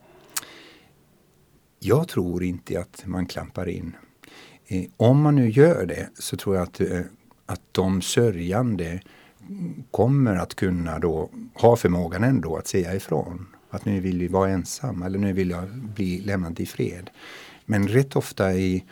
Jag 1.78 2.08
tror 2.08 2.42
inte 2.42 2.80
att 2.80 3.06
man 3.06 3.26
klampar 3.26 3.68
in. 3.68 3.96
Eh, 4.66 4.84
om 4.96 5.22
man 5.22 5.36
nu 5.36 5.50
gör 5.50 5.86
det 5.86 6.08
så 6.14 6.36
tror 6.36 6.56
jag 6.56 6.62
att, 6.62 6.80
eh, 6.80 7.00
att 7.46 7.62
de 7.72 8.02
sörjande 8.02 9.00
kommer 9.90 10.36
att 10.36 10.54
kunna 10.54 10.98
då 10.98 11.30
ha 11.54 11.76
förmågan 11.76 12.24
ändå 12.24 12.56
att 12.56 12.66
säga 12.66 12.94
ifrån. 12.94 13.46
Att 13.70 13.84
nu 13.84 14.00
vill 14.00 14.18
vi 14.18 14.28
vara 14.28 14.50
ensam 14.50 15.02
eller 15.02 15.18
nu 15.18 15.32
vill 15.32 15.50
jag 15.50 15.68
bli 15.68 16.20
lämnad 16.20 16.60
i 16.60 16.66
fred. 16.66 17.10
Men 17.64 17.88
rätt 17.88 18.16
ofta 18.16 18.54
i, 18.54 18.84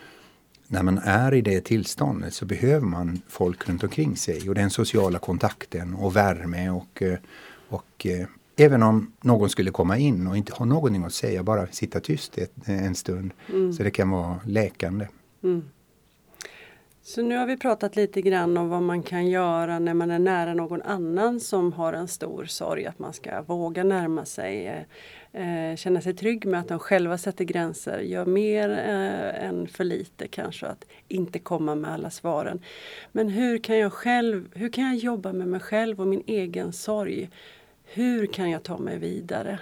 när 0.68 0.82
man 0.82 0.98
är 0.98 1.34
i 1.34 1.40
det 1.40 1.60
tillståndet 1.60 2.34
så 2.34 2.44
behöver 2.44 2.86
man 2.86 3.22
folk 3.28 3.68
runt 3.68 3.82
omkring 3.82 4.16
sig 4.16 4.48
och 4.48 4.54
den 4.54 4.70
sociala 4.70 5.18
kontakten 5.18 5.94
och 5.94 6.16
värme 6.16 6.70
och, 6.70 7.02
eh, 7.02 7.18
och 7.68 8.06
eh, 8.06 8.26
även 8.56 8.82
om 8.82 9.12
någon 9.20 9.50
skulle 9.50 9.70
komma 9.70 9.98
in 9.98 10.26
och 10.26 10.36
inte 10.36 10.52
ha 10.52 10.64
någonting 10.64 11.04
att 11.04 11.12
säga, 11.12 11.42
bara 11.42 11.66
sitta 11.66 12.00
tyst 12.00 12.38
en 12.64 12.94
stund. 12.94 13.30
Mm. 13.48 13.72
Så 13.72 13.82
det 13.82 13.90
kan 13.90 14.10
vara 14.10 14.40
läkande. 14.44 15.08
Mm. 15.42 15.62
Så 17.06 17.22
nu 17.22 17.36
har 17.36 17.46
vi 17.46 17.56
pratat 17.56 17.96
lite 17.96 18.22
grann 18.22 18.56
om 18.56 18.68
vad 18.68 18.82
man 18.82 19.02
kan 19.02 19.26
göra 19.26 19.78
när 19.78 19.94
man 19.94 20.10
är 20.10 20.18
nära 20.18 20.54
någon 20.54 20.82
annan 20.82 21.40
som 21.40 21.72
har 21.72 21.92
en 21.92 22.08
stor 22.08 22.44
sorg. 22.44 22.86
Att 22.86 22.98
man 22.98 23.12
ska 23.12 23.42
våga 23.42 23.84
närma 23.84 24.25
sig, 24.25 24.86
eh, 25.32 25.76
känna 25.76 26.00
sig 26.00 26.14
trygg 26.14 26.46
med 26.46 26.60
att 26.60 26.68
de 26.68 26.78
själva 26.78 27.18
sätter 27.18 27.44
gränser, 27.44 27.98
gör 27.98 28.26
mer 28.26 28.70
eh, 28.70 29.48
än 29.48 29.68
för 29.68 29.84
lite 29.84 30.28
kanske, 30.28 30.66
att 30.66 30.84
inte 31.08 31.38
komma 31.38 31.75
med 31.75 31.92
alla 31.92 32.10
svaren. 32.10 32.60
Men 33.12 33.28
hur 33.28 33.58
kan 33.58 33.78
jag 33.78 33.92
själv, 33.92 34.48
hur 34.54 34.68
kan 34.68 34.84
jag 34.84 34.96
jobba 34.96 35.32
med 35.32 35.48
mig 35.48 35.60
själv 35.60 36.00
och 36.00 36.06
min 36.06 36.22
egen 36.26 36.72
sorg? 36.72 37.30
Hur 37.84 38.26
kan 38.26 38.50
jag 38.50 38.62
ta 38.62 38.78
mig 38.78 38.98
vidare? 38.98 39.58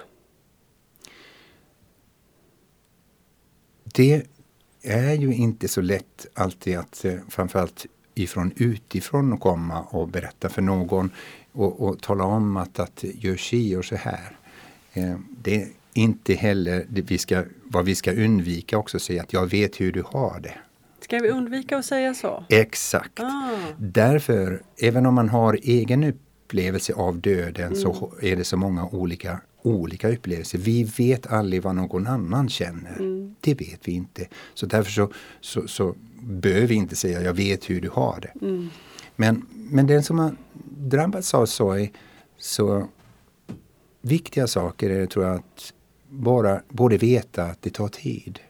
Det 3.94 4.33
är 4.84 5.14
ju 5.14 5.34
inte 5.34 5.68
så 5.68 5.80
lätt 5.80 6.26
alltid 6.34 6.78
att 6.78 7.04
eh, 7.04 7.14
framförallt 7.28 7.86
ifrån 8.14 8.52
utifrån 8.56 9.38
komma 9.38 9.82
och 9.82 10.08
berätta 10.08 10.48
för 10.48 10.62
någon 10.62 11.10
och, 11.52 11.80
och 11.80 12.00
tala 12.00 12.24
om 12.24 12.56
att, 12.56 12.78
att 12.78 13.04
gör 13.14 13.36
si 13.36 13.76
och 13.76 13.84
så 13.84 13.96
här. 13.96 14.36
Eh, 14.92 15.14
det 15.42 15.62
är 15.62 15.68
inte 15.92 16.34
heller 16.34 16.86
det 16.88 17.02
vi 17.02 17.18
ska, 17.18 17.44
vad 17.64 17.84
vi 17.84 17.94
ska 17.94 18.12
undvika 18.12 18.78
också, 18.78 18.98
säga 18.98 19.22
att 19.22 19.32
jag 19.32 19.46
vet 19.46 19.80
hur 19.80 19.92
du 19.92 20.04
har 20.06 20.40
det. 20.40 20.54
Ska 21.00 21.18
vi 21.18 21.28
undvika 21.28 21.78
att 21.78 21.84
säga 21.84 22.14
så? 22.14 22.44
Exakt. 22.48 23.20
Ah. 23.20 23.50
Därför, 23.78 24.62
även 24.78 25.06
om 25.06 25.14
man 25.14 25.28
har 25.28 25.58
egen 25.62 26.04
upplevelse 26.04 26.94
av 26.94 27.18
döden 27.18 27.66
mm. 27.66 27.76
så 27.76 28.12
är 28.22 28.36
det 28.36 28.44
så 28.44 28.56
många 28.56 28.86
olika 28.86 29.40
olika 29.64 30.08
upplevelser. 30.08 30.58
Vi 30.58 30.84
vet 30.84 31.26
aldrig 31.26 31.62
vad 31.62 31.74
någon 31.74 32.06
annan 32.06 32.48
känner. 32.48 32.96
Mm. 32.96 33.34
Det 33.40 33.54
vet 33.54 33.88
vi 33.88 33.92
inte. 33.92 34.26
Så 34.54 34.66
därför 34.66 34.90
så, 34.90 35.12
så, 35.40 35.68
så 35.68 35.94
behöver 36.20 36.66
vi 36.66 36.74
inte 36.74 36.96
säga 36.96 37.22
jag 37.22 37.34
vet 37.34 37.70
hur 37.70 37.80
du 37.80 37.88
har 37.88 38.20
det. 38.20 38.46
Mm. 38.46 38.68
Men, 39.16 39.46
men 39.52 39.86
den 39.86 40.02
som 40.02 40.18
har 40.18 40.36
drabbats 40.78 41.34
av 41.34 41.46
sorg 41.46 41.92
så 42.38 42.88
viktiga 44.02 44.46
saker 44.46 44.90
är 44.90 45.06
tror 45.06 45.24
jag 45.24 45.34
att 45.34 45.72
bara 46.08 46.62
både 46.68 46.96
veta 46.96 47.44
att 47.44 47.62
det 47.62 47.70
tar 47.70 47.88
tid. 47.88 48.40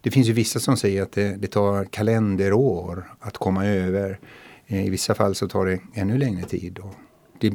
Det 0.00 0.10
finns 0.10 0.28
ju 0.28 0.32
vissa 0.32 0.60
som 0.60 0.76
säger 0.76 1.02
att 1.02 1.12
det, 1.12 1.36
det 1.36 1.46
tar 1.46 1.84
kalenderår 1.84 3.14
att 3.20 3.38
komma 3.38 3.66
över. 3.66 4.18
I 4.66 4.90
vissa 4.90 5.14
fall 5.14 5.34
så 5.34 5.48
tar 5.48 5.66
det 5.66 5.80
ännu 5.94 6.18
längre 6.18 6.42
tid. 6.42 6.78
Det 7.40 7.54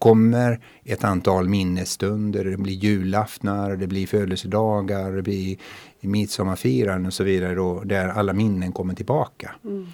kommer 0.00 0.60
ett 0.84 1.04
antal 1.04 1.48
minnesstunder. 1.48 2.44
Det 2.44 2.56
blir 2.56 2.74
julaftnar, 2.74 3.76
det 3.76 3.86
blir 3.86 4.06
födelsedagar, 4.06 5.12
det 5.12 5.22
blir 5.22 5.56
midsommarfiranden 6.00 7.06
och 7.06 7.14
så 7.14 7.24
vidare. 7.24 7.54
Då, 7.54 7.80
där 7.84 8.08
alla 8.08 8.32
minnen 8.32 8.72
kommer 8.72 8.94
tillbaka. 8.94 9.54
Mm. 9.64 9.86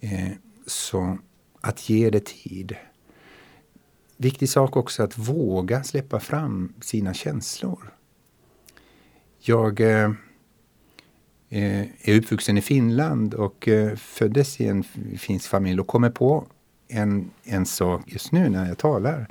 Eh, 0.00 0.32
så 0.66 1.18
att 1.60 1.90
ge 1.90 2.10
det 2.10 2.24
tid. 2.24 2.76
Viktig 4.16 4.48
sak 4.48 4.76
också 4.76 5.02
att 5.02 5.18
våga 5.18 5.84
släppa 5.84 6.20
fram 6.20 6.72
sina 6.80 7.14
känslor. 7.14 7.94
Jag 9.38 9.80
eh, 9.80 10.10
eh 11.48 11.86
är 12.10 12.18
uppvuxen 12.18 12.58
i 12.58 12.62
Finland 12.62 13.34
och 13.34 13.68
eh, 13.68 13.96
föddes 13.96 14.60
i 14.60 14.66
en 14.66 14.84
finsk 15.18 15.48
familj 15.48 15.80
och 15.80 15.86
kommer 15.86 16.10
på 16.10 16.46
en, 16.88 17.30
en 17.44 17.66
sak 17.66 18.02
just 18.06 18.32
nu 18.32 18.48
när 18.48 18.68
jag 18.68 18.78
talar. 18.78 19.26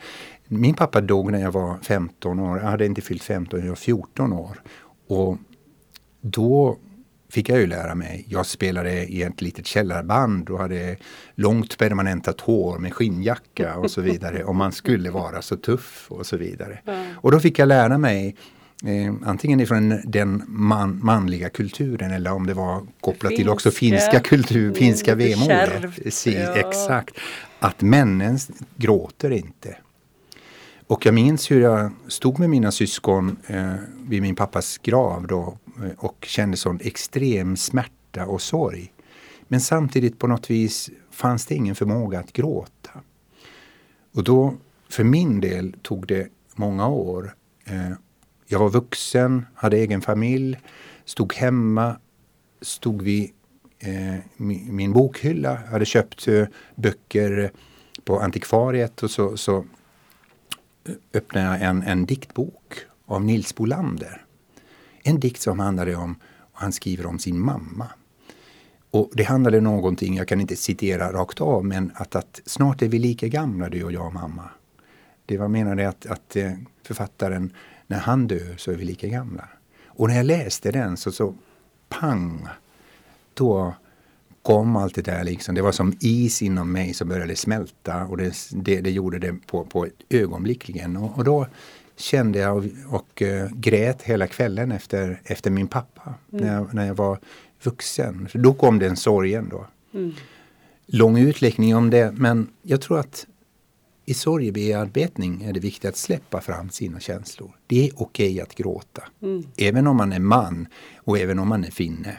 Min 0.48 0.74
pappa 0.74 1.02
dog 1.02 1.32
när 1.32 1.42
jag 1.42 1.52
var 1.52 1.78
15 1.82 2.40
år. 2.40 2.58
Jag 2.58 2.66
hade 2.66 2.86
inte 2.86 3.02
fyllt 3.02 3.24
15, 3.24 3.60
jag 3.60 3.68
var 3.68 3.76
14 3.76 4.34
år. 4.34 4.62
Och 5.08 5.38
då 6.22 6.78
fick 7.30 7.50
jag 7.50 7.60
ju 7.60 7.68
lära 7.68 7.96
mig. 7.96 8.26
Jag 8.30 8.46
spelade 8.46 9.06
i 9.06 9.24
ett 9.24 9.42
litet 9.42 9.66
källarband 9.66 10.50
och 10.50 10.60
hade 10.60 10.98
långt 11.36 11.78
permanentat 11.78 12.42
hår 12.42 12.80
med 12.80 12.94
skinnjacka 12.94 13.78
och 13.78 13.92
så 13.92 14.02
vidare. 14.02 14.44
och 14.44 14.56
man 14.56 14.72
skulle 14.72 15.10
vara 15.10 15.42
så 15.42 15.56
tuff 15.56 16.08
och 16.10 16.26
så 16.26 16.38
vidare. 16.38 16.80
Och 17.16 17.32
då 17.32 17.40
fick 17.40 17.60
jag 17.60 17.68
lära 17.68 17.98
mig 17.98 18.36
Eh, 18.86 19.14
antingen 19.24 19.60
ifrån 19.60 20.02
den 20.06 20.44
man, 20.48 21.00
manliga 21.04 21.50
kulturen 21.50 22.12
eller 22.12 22.32
om 22.32 22.48
det 22.48 22.54
var 22.54 22.82
kopplat 23.02 23.30
finska. 23.30 23.36
till 23.36 23.50
också 23.50 23.72
finska 23.72 24.20
kultur, 24.20 24.64
mm, 24.64 24.76
finska 24.76 25.16
vemodet. 25.16 25.70
Ja. 26.26 26.56
Exakt. 26.56 27.16
Att 27.60 27.82
männen 27.82 28.40
gråter 28.76 29.32
inte. 29.32 29.78
Och 30.88 31.06
jag 31.06 31.14
minns 31.14 31.52
hur 31.52 31.62
jag 31.62 31.92
stod 32.08 32.40
med 32.40 32.50
mina 32.50 32.72
syskon 32.72 33.38
eh, 33.48 33.74
vid 34.08 34.22
min 34.22 34.36
pappas 34.36 34.78
grav 34.78 35.28
då, 35.28 35.58
eh, 35.78 35.92
och 35.98 36.26
kände 36.28 36.58
sån 36.58 36.80
extrem 36.84 37.58
smärta 37.58 38.26
och 38.26 38.42
sorg. 38.42 38.94
Men 39.48 39.62
samtidigt 39.62 40.20
på 40.20 40.28
något 40.28 40.50
vis 40.50 40.90
fanns 41.12 41.46
det 41.46 41.56
ingen 41.56 41.76
förmåga 41.76 42.20
att 42.20 42.34
gråta. 42.34 42.90
Och 44.14 44.24
då, 44.24 44.54
för 44.90 45.04
min 45.04 45.42
del, 45.42 45.76
tog 45.82 46.08
det 46.08 46.28
många 46.56 46.88
år 46.88 47.36
eh, 47.66 47.98
jag 48.54 48.60
var 48.60 48.70
vuxen, 48.70 49.46
hade 49.56 49.78
egen 49.78 50.02
familj, 50.02 50.60
stod 51.06 51.34
hemma, 51.34 51.98
stod 52.62 53.02
vid 53.02 53.32
eh, 53.80 54.16
min, 54.38 54.76
min 54.76 54.94
bokhylla, 54.94 55.56
hade 55.56 55.86
köpt 55.86 56.28
eh, 56.28 56.46
böcker 56.76 57.52
på 58.04 58.20
antikvariet 58.20 59.04
och 59.04 59.12
så, 59.12 59.38
så 59.38 59.58
eh, 59.58 60.94
öppnade 61.14 61.48
jag 61.48 61.62
en, 61.62 61.84
en 61.84 62.06
diktbok 62.06 62.74
av 63.06 63.24
Nils 63.24 63.56
Bolander. 63.56 64.26
En 65.04 65.20
dikt 65.20 65.42
som 65.42 65.60
handlade 65.60 65.96
om, 65.96 66.16
han 66.54 66.72
skriver 66.72 67.06
om 67.06 67.20
sin 67.20 67.40
mamma. 67.40 67.88
Och 68.92 69.12
det 69.14 69.24
handlade 69.24 69.62
någonting, 69.62 70.18
jag 70.18 70.28
kan 70.28 70.42
inte 70.42 70.56
citera 70.56 71.12
rakt 71.12 71.42
av, 71.42 71.66
men 71.66 71.92
att, 71.96 72.16
att 72.16 72.42
snart 72.46 72.82
är 72.82 72.88
vi 72.88 73.00
lika 73.00 73.28
gamla 73.28 73.70
du 73.70 73.84
och 73.84 73.92
jag 73.92 74.14
mamma. 74.14 74.50
Det 75.26 75.38
var 75.38 75.48
menade 75.48 75.90
att, 75.90 76.06
att 76.06 76.36
eh, 76.36 76.52
författaren 76.84 77.54
när 77.94 78.00
han 78.00 78.28
dör 78.28 78.56
så 78.58 78.72
är 78.72 78.76
vi 78.76 78.86
lika 78.86 79.08
gamla. 79.08 79.50
Och 79.88 80.08
när 80.08 80.16
jag 80.16 80.26
läste 80.26 80.72
den 80.72 80.98
så, 80.98 81.12
så 81.12 81.36
pang, 81.90 82.48
då 83.34 83.74
kom 84.42 84.76
allt 84.76 84.96
det 84.96 85.02
där 85.02 85.24
liksom. 85.24 85.56
Det 85.56 85.62
var 85.62 85.72
som 85.72 85.98
is 86.00 86.42
inom 86.42 86.72
mig 86.72 86.94
som 86.94 87.08
började 87.08 87.36
smälta 87.36 88.06
och 88.06 88.18
det, 88.18 88.34
det, 88.52 88.82
det 88.82 88.92
gjorde 88.92 89.20
det 89.20 89.34
på, 89.48 89.66
på 89.66 89.86
ett 89.86 89.94
ögonblickligen. 90.10 90.98
Och, 90.98 91.18
och 91.18 91.24
då 91.24 91.48
kände 91.96 92.40
jag 92.40 92.58
och, 92.58 92.64
och 92.90 93.22
uh, 93.22 93.48
grät 93.54 94.02
hela 94.02 94.28
kvällen 94.28 94.72
efter, 94.72 95.22
efter 95.24 95.52
min 95.52 95.68
pappa 95.68 96.14
mm. 96.32 96.46
när, 96.46 96.54
jag, 96.54 96.74
när 96.74 96.88
jag 96.88 96.96
var 96.96 97.20
vuxen. 97.64 98.28
Så 98.32 98.38
då 98.38 98.54
kom 98.54 98.80
den 98.80 98.96
sorgen 98.96 99.50
då. 99.50 99.66
Mm. 99.94 100.12
Lång 100.86 101.18
utläggning 101.18 101.76
om 101.76 101.90
det 101.90 102.12
men 102.12 102.48
jag 102.62 102.82
tror 102.82 103.00
att 103.00 103.28
i 104.06 104.14
sorgebearbetning 104.14 105.44
är 105.44 105.54
det 105.54 105.60
viktigt 105.60 105.90
att 105.90 105.98
släppa 105.98 106.42
fram 106.42 106.70
sina 106.70 107.00
känslor. 107.00 107.52
Det 107.68 107.88
är 107.88 107.92
okej 107.96 108.32
okay 108.32 108.42
att 108.42 108.56
gråta. 108.56 109.04
Mm. 109.22 109.44
Även 109.58 109.88
om 109.88 109.98
man 109.98 110.14
är 110.14 110.20
man 110.20 110.68
och 110.98 111.18
även 111.18 111.40
om 111.40 111.48
man 111.48 111.64
är 111.64 111.72
finne. 111.72 112.18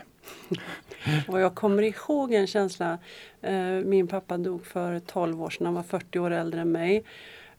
Och 1.28 1.40
jag 1.40 1.54
kommer 1.54 1.82
ihåg 1.82 2.32
en 2.32 2.46
känsla. 2.46 2.98
Eh, 3.42 3.54
min 3.84 4.08
pappa 4.08 4.38
dog 4.38 4.66
för 4.66 5.00
12 5.00 5.42
år 5.42 5.50
sedan, 5.50 5.66
han 5.66 5.74
var 5.74 5.82
40 5.82 6.18
år 6.18 6.30
äldre 6.30 6.60
än 6.60 6.72
mig. 6.72 7.04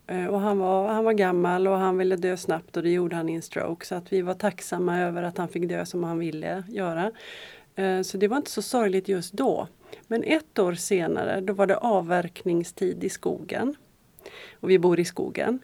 Eh, 0.07 0.25
och 0.25 0.39
han 0.39 0.59
var, 0.59 0.87
han 0.87 1.05
var 1.05 1.13
gammal 1.13 1.67
och 1.67 1.77
han 1.77 1.97
ville 1.97 2.15
dö 2.15 2.37
snabbt 2.37 2.77
och 2.77 2.83
det 2.83 2.89
gjorde 2.89 3.15
han 3.15 3.29
i 3.29 3.33
en 3.33 3.41
stroke. 3.41 3.85
Så 3.85 3.95
att 3.95 4.13
vi 4.13 4.21
var 4.21 4.33
tacksamma 4.33 4.99
över 4.99 5.23
att 5.23 5.37
han 5.37 5.47
fick 5.47 5.69
dö 5.69 5.85
som 5.85 6.03
han 6.03 6.19
ville 6.19 6.63
göra. 6.67 7.11
Eh, 7.75 8.01
så 8.01 8.17
det 8.17 8.27
var 8.27 8.37
inte 8.37 8.51
så 8.51 8.61
sorgligt 8.61 9.07
just 9.07 9.33
då. 9.33 9.67
Men 10.07 10.23
ett 10.23 10.59
år 10.59 10.73
senare 10.73 11.41
då 11.41 11.53
var 11.53 11.67
det 11.67 11.77
avverkningstid 11.77 13.03
i 13.03 13.09
skogen. 13.09 13.75
Och 14.59 14.69
vi 14.69 14.79
bor 14.79 14.99
i 14.99 15.05
skogen. 15.05 15.59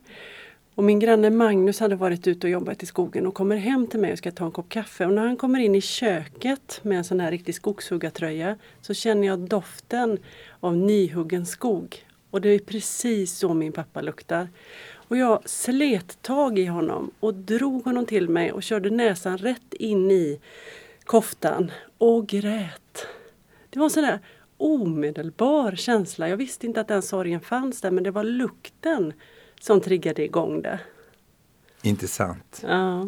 Och 0.76 0.84
min 0.84 1.00
granne 1.00 1.30
Magnus 1.30 1.80
hade 1.80 1.96
varit 1.96 2.28
ute 2.28 2.48
och 2.48 2.52
jobbat 2.52 2.84
i 2.84 2.86
skogen 2.86 3.28
och 3.28 3.34
kommer 3.34 3.56
hem 3.56 3.88
till 3.88 4.00
mig 4.00 4.12
och 4.12 4.18
ska 4.18 4.32
ta 4.32 4.46
en 4.46 4.52
kopp 4.52 4.70
kaffe. 4.70 5.06
Och 5.06 5.14
när 5.14 5.26
han 5.26 5.38
kommer 5.38 5.60
in 5.60 5.76
i 5.76 5.82
köket 5.82 6.80
med 6.84 6.98
en 6.98 7.04
sån 7.04 7.20
här 7.20 7.32
riktig 7.32 7.56
skogshuggartröja 7.56 8.58
så 8.82 8.94
känner 8.94 9.28
jag 9.28 9.40
doften 9.40 10.18
av 10.60 10.78
nyhuggen 10.78 11.46
skog. 11.46 12.06
Och 12.30 12.42
det 12.42 12.50
är 12.50 12.60
precis 12.60 13.38
så 13.38 13.54
min 13.54 13.72
pappa 13.72 14.02
luktar. 14.02 14.48
Och 14.94 15.18
jag 15.18 15.50
slet 15.50 16.22
tag 16.22 16.60
i 16.60 16.66
honom 16.66 17.12
och 17.20 17.34
drog 17.34 17.86
honom 17.86 18.06
till 18.06 18.30
mig 18.30 18.52
och 18.52 18.64
körde 18.64 18.90
näsan 18.90 19.38
rätt 19.38 19.74
in 19.74 20.12
i 20.12 20.40
koftan 21.04 21.72
och 21.98 22.28
grät. 22.28 23.08
Det 23.70 23.80
var 23.80 23.90
sådär, 23.90 24.20
omedelbar 24.62 25.76
känsla. 25.76 26.30
Jag 26.30 26.38
visste 26.38 26.66
inte 26.66 26.82
att 26.82 26.88
den 26.88 27.02
sorgen 27.02 27.42
fanns 27.42 27.82
där 27.82 27.92
men 27.92 28.04
det 28.04 28.12
var 28.12 28.24
lukten 28.24 29.14
som 29.60 29.82
triggade 29.82 30.24
igång 30.24 30.62
det. 30.62 30.80
Intressant. 31.82 32.62
Ja. 32.68 33.08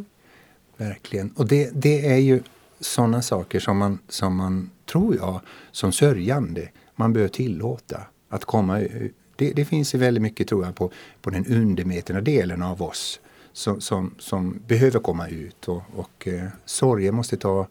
Verkligen. 0.77 1.31
Och 1.31 1.47
det, 1.47 1.69
det 1.73 2.07
är 2.07 2.17
ju 2.17 2.43
sådana 2.79 3.21
saker 3.21 3.59
som 3.59 3.77
man, 3.77 3.99
som 4.07 4.35
man, 4.35 4.69
tror 4.85 5.15
jag, 5.15 5.41
som 5.71 5.91
sörjande, 5.91 6.69
man 6.95 7.13
bör 7.13 7.27
tillåta 7.27 8.01
att 8.29 8.45
komma 8.45 8.79
ut. 8.79 9.15
Det, 9.35 9.51
det 9.53 9.65
finns 9.65 9.95
ju 9.95 9.99
väldigt 9.99 10.21
mycket, 10.21 10.47
tror 10.47 10.65
jag, 10.65 10.75
på, 10.75 10.91
på 11.21 11.29
den 11.29 11.45
undermedvetna 11.45 12.21
delen 12.21 12.61
av 12.61 12.81
oss 12.81 13.19
som, 13.53 13.81
som, 13.81 14.15
som 14.19 14.61
behöver 14.67 14.99
komma 14.99 15.27
ut. 15.27 15.67
Och, 15.67 15.81
och 15.95 16.27
eh, 16.27 16.47
sorgen 16.65 17.15
måste 17.15 17.37
ta 17.37 17.67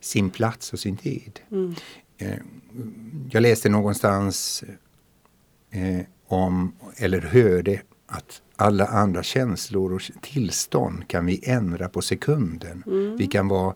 sin 0.00 0.30
plats 0.30 0.72
och 0.72 0.78
sin 0.78 0.96
tid. 0.96 1.40
Mm. 1.50 1.74
Eh, 2.18 2.38
jag 3.30 3.40
läste 3.40 3.68
någonstans 3.68 4.64
eh, 5.70 6.00
om, 6.26 6.72
eller 6.96 7.20
hörde, 7.20 7.80
att 8.06 8.42
alla 8.56 8.86
andra 8.86 9.22
känslor 9.22 9.92
och 9.92 10.02
tillstånd 10.22 11.08
kan 11.08 11.26
vi 11.26 11.40
ändra 11.44 11.88
på 11.88 12.02
sekunden. 12.02 12.82
Mm. 12.86 13.16
Vi 13.16 13.26
kan 13.26 13.48
vara 13.48 13.74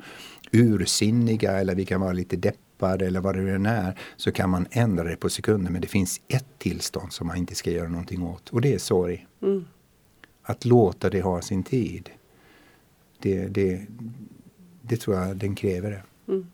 ursinniga 0.52 1.52
eller 1.52 1.74
vi 1.74 1.84
kan 1.84 2.00
vara 2.00 2.12
lite 2.12 2.36
deppade 2.36 3.06
eller 3.06 3.20
vad 3.20 3.36
det 3.36 3.50
än 3.52 3.66
är. 3.66 3.98
Så 4.16 4.32
kan 4.32 4.50
man 4.50 4.66
ändra 4.70 5.04
det 5.04 5.16
på 5.16 5.28
sekunden. 5.28 5.72
Men 5.72 5.82
det 5.82 5.88
finns 5.88 6.20
ett 6.28 6.58
tillstånd 6.58 7.12
som 7.12 7.26
man 7.26 7.36
inte 7.36 7.54
ska 7.54 7.70
göra 7.70 7.88
någonting 7.88 8.22
åt 8.22 8.48
och 8.48 8.60
det 8.60 8.74
är 8.74 8.78
sorg. 8.78 9.26
Mm. 9.42 9.64
Att 10.42 10.64
låta 10.64 11.10
det 11.10 11.20
ha 11.20 11.42
sin 11.42 11.62
tid. 11.62 12.10
Det, 13.18 13.46
det, 13.46 13.86
det 14.82 14.96
tror 14.96 15.16
jag 15.16 15.36
den 15.36 15.54
kräver. 15.54 15.90
Det. 15.90 16.32
Mm. 16.32 16.46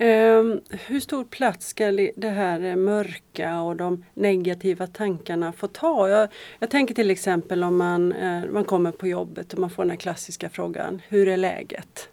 Ehm, 0.00 0.60
hur 0.70 1.00
stor 1.00 1.24
plats 1.24 1.66
ska 1.66 1.90
det 2.16 2.28
här 2.28 2.60
eh, 2.60 2.76
mörka 2.76 3.60
och 3.60 3.76
de 3.76 4.04
negativa 4.14 4.86
tankarna 4.86 5.52
få 5.52 5.66
ta? 5.66 6.08
Jag, 6.08 6.28
jag 6.58 6.70
tänker 6.70 6.94
till 6.94 7.10
exempel 7.10 7.64
om 7.64 7.76
man, 7.76 8.12
eh, 8.12 8.44
man 8.50 8.64
kommer 8.64 8.92
på 8.92 9.06
jobbet 9.06 9.52
och 9.52 9.58
man 9.58 9.70
får 9.70 9.82
den 9.82 9.90
här 9.90 9.96
klassiska 9.96 10.48
frågan 10.48 11.02
Hur 11.08 11.28
är 11.28 11.36
läget? 11.36 12.08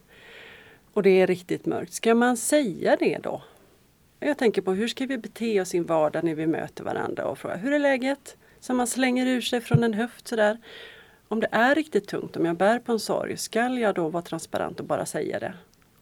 Och 0.94 1.04
det 1.04 1.22
är 1.22 1.28
riktigt 1.28 1.66
mörkt. 1.66 1.94
Ska 1.94 2.16
man 2.16 2.38
säga 2.38 2.98
det 3.00 3.18
då? 3.24 3.42
Jag 4.20 4.38
tänker 4.38 4.62
på 4.62 4.72
hur 4.72 4.88
ska 4.88 5.06
vi 5.06 5.18
bete 5.18 5.62
oss 5.62 5.76
i 5.76 5.80
vardag 5.80 6.24
när 6.24 6.36
vi 6.36 6.48
möter 6.48 6.84
varandra 6.84 7.26
och 7.26 7.38
frågar 7.38 7.58
Hur 7.58 7.74
är 7.74 7.80
läget? 7.80 8.38
Så 8.60 8.74
man 8.74 8.88
slänger 8.88 9.26
ur 9.26 9.42
sig 9.42 9.62
från 9.62 9.84
en 9.84 9.94
höft 9.94 10.28
sådär. 10.28 10.58
Om 11.28 11.40
det 11.40 11.48
är 11.52 11.76
riktigt 11.76 12.08
tungt, 12.08 12.38
om 12.38 12.46
jag 12.46 12.58
bär 12.58 12.80
på 12.80 12.92
en 12.92 13.00
sorg, 13.00 13.38
skall 13.38 13.78
jag 13.78 13.96
då 13.96 14.10
vara 14.10 14.24
transparent 14.24 14.80
och 14.80 14.86
bara 14.86 15.06
säga 15.06 15.40
det? 15.40 15.54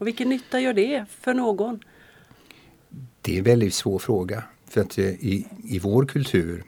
Och 0.03 0.07
vilken 0.07 0.29
nytta 0.29 0.59
gör 0.59 0.73
det 0.73 1.05
för 1.19 1.33
någon? 1.33 1.79
Det 3.21 3.33
är 3.33 3.37
en 3.37 3.43
väldigt 3.43 3.73
svår 3.73 3.99
fråga. 3.99 4.43
För 4.67 4.81
att 4.81 4.97
eh, 4.97 5.05
i, 5.05 5.47
i 5.63 5.79
vår 5.79 6.05
kultur 6.05 6.63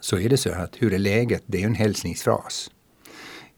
så 0.00 0.18
är 0.18 0.28
det 0.28 0.36
så 0.36 0.52
att 0.52 0.82
hur 0.82 0.92
är 0.92 0.98
läget? 0.98 1.42
Det 1.46 1.62
är 1.62 1.66
en 1.66 1.74
hälsningsfras. 1.74 2.70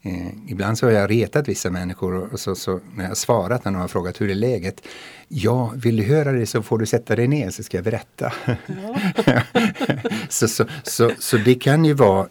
Eh, 0.02 0.28
ibland 0.48 0.78
så 0.78 0.86
har 0.86 0.92
jag 0.92 1.10
retat 1.10 1.48
vissa 1.48 1.70
människor 1.70 2.32
och 2.32 2.40
så, 2.40 2.54
så, 2.54 2.80
när 2.94 3.08
jag 3.08 3.16
svarat 3.16 3.64
när 3.64 3.72
de 3.72 3.80
har 3.80 3.88
frågat 3.88 4.20
hur 4.20 4.30
är 4.30 4.34
läget? 4.34 4.82
Ja, 5.28 5.72
vill 5.76 5.96
du 5.96 6.02
höra 6.02 6.32
det 6.32 6.46
så 6.46 6.62
får 6.62 6.78
du 6.78 6.86
sätta 6.86 7.16
dig 7.16 7.28
ner 7.28 7.50
så 7.50 7.62
ska 7.62 7.76
jag 7.76 7.84
berätta. 7.84 8.32
Ja. 8.66 9.42
så, 10.28 10.48
så, 10.48 10.64
så, 10.82 11.10
så, 11.18 11.36
det 11.36 11.54
kan 11.54 11.84
ju 11.84 11.92
vara 11.92 12.28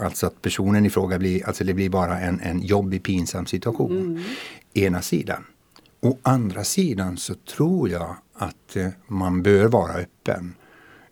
alltså 0.00 0.26
att 0.26 0.42
personen 0.42 0.86
i 0.86 0.90
fråga 0.90 1.18
blir, 1.18 1.46
alltså 1.46 1.64
det 1.64 1.74
blir 1.74 1.88
bara 1.88 2.20
en, 2.20 2.40
en 2.40 2.62
jobbig 2.62 3.02
pinsam 3.02 3.46
situation. 3.46 4.00
Mm. 4.00 4.22
Ena 4.74 5.02
sidan. 5.02 5.44
Å 6.06 6.18
andra 6.22 6.64
sidan 6.64 7.16
så 7.16 7.34
tror 7.34 7.88
jag 7.88 8.16
att 8.32 8.76
eh, 8.76 8.88
man 9.06 9.42
bör 9.42 9.68
vara 9.68 9.92
öppen 9.92 10.54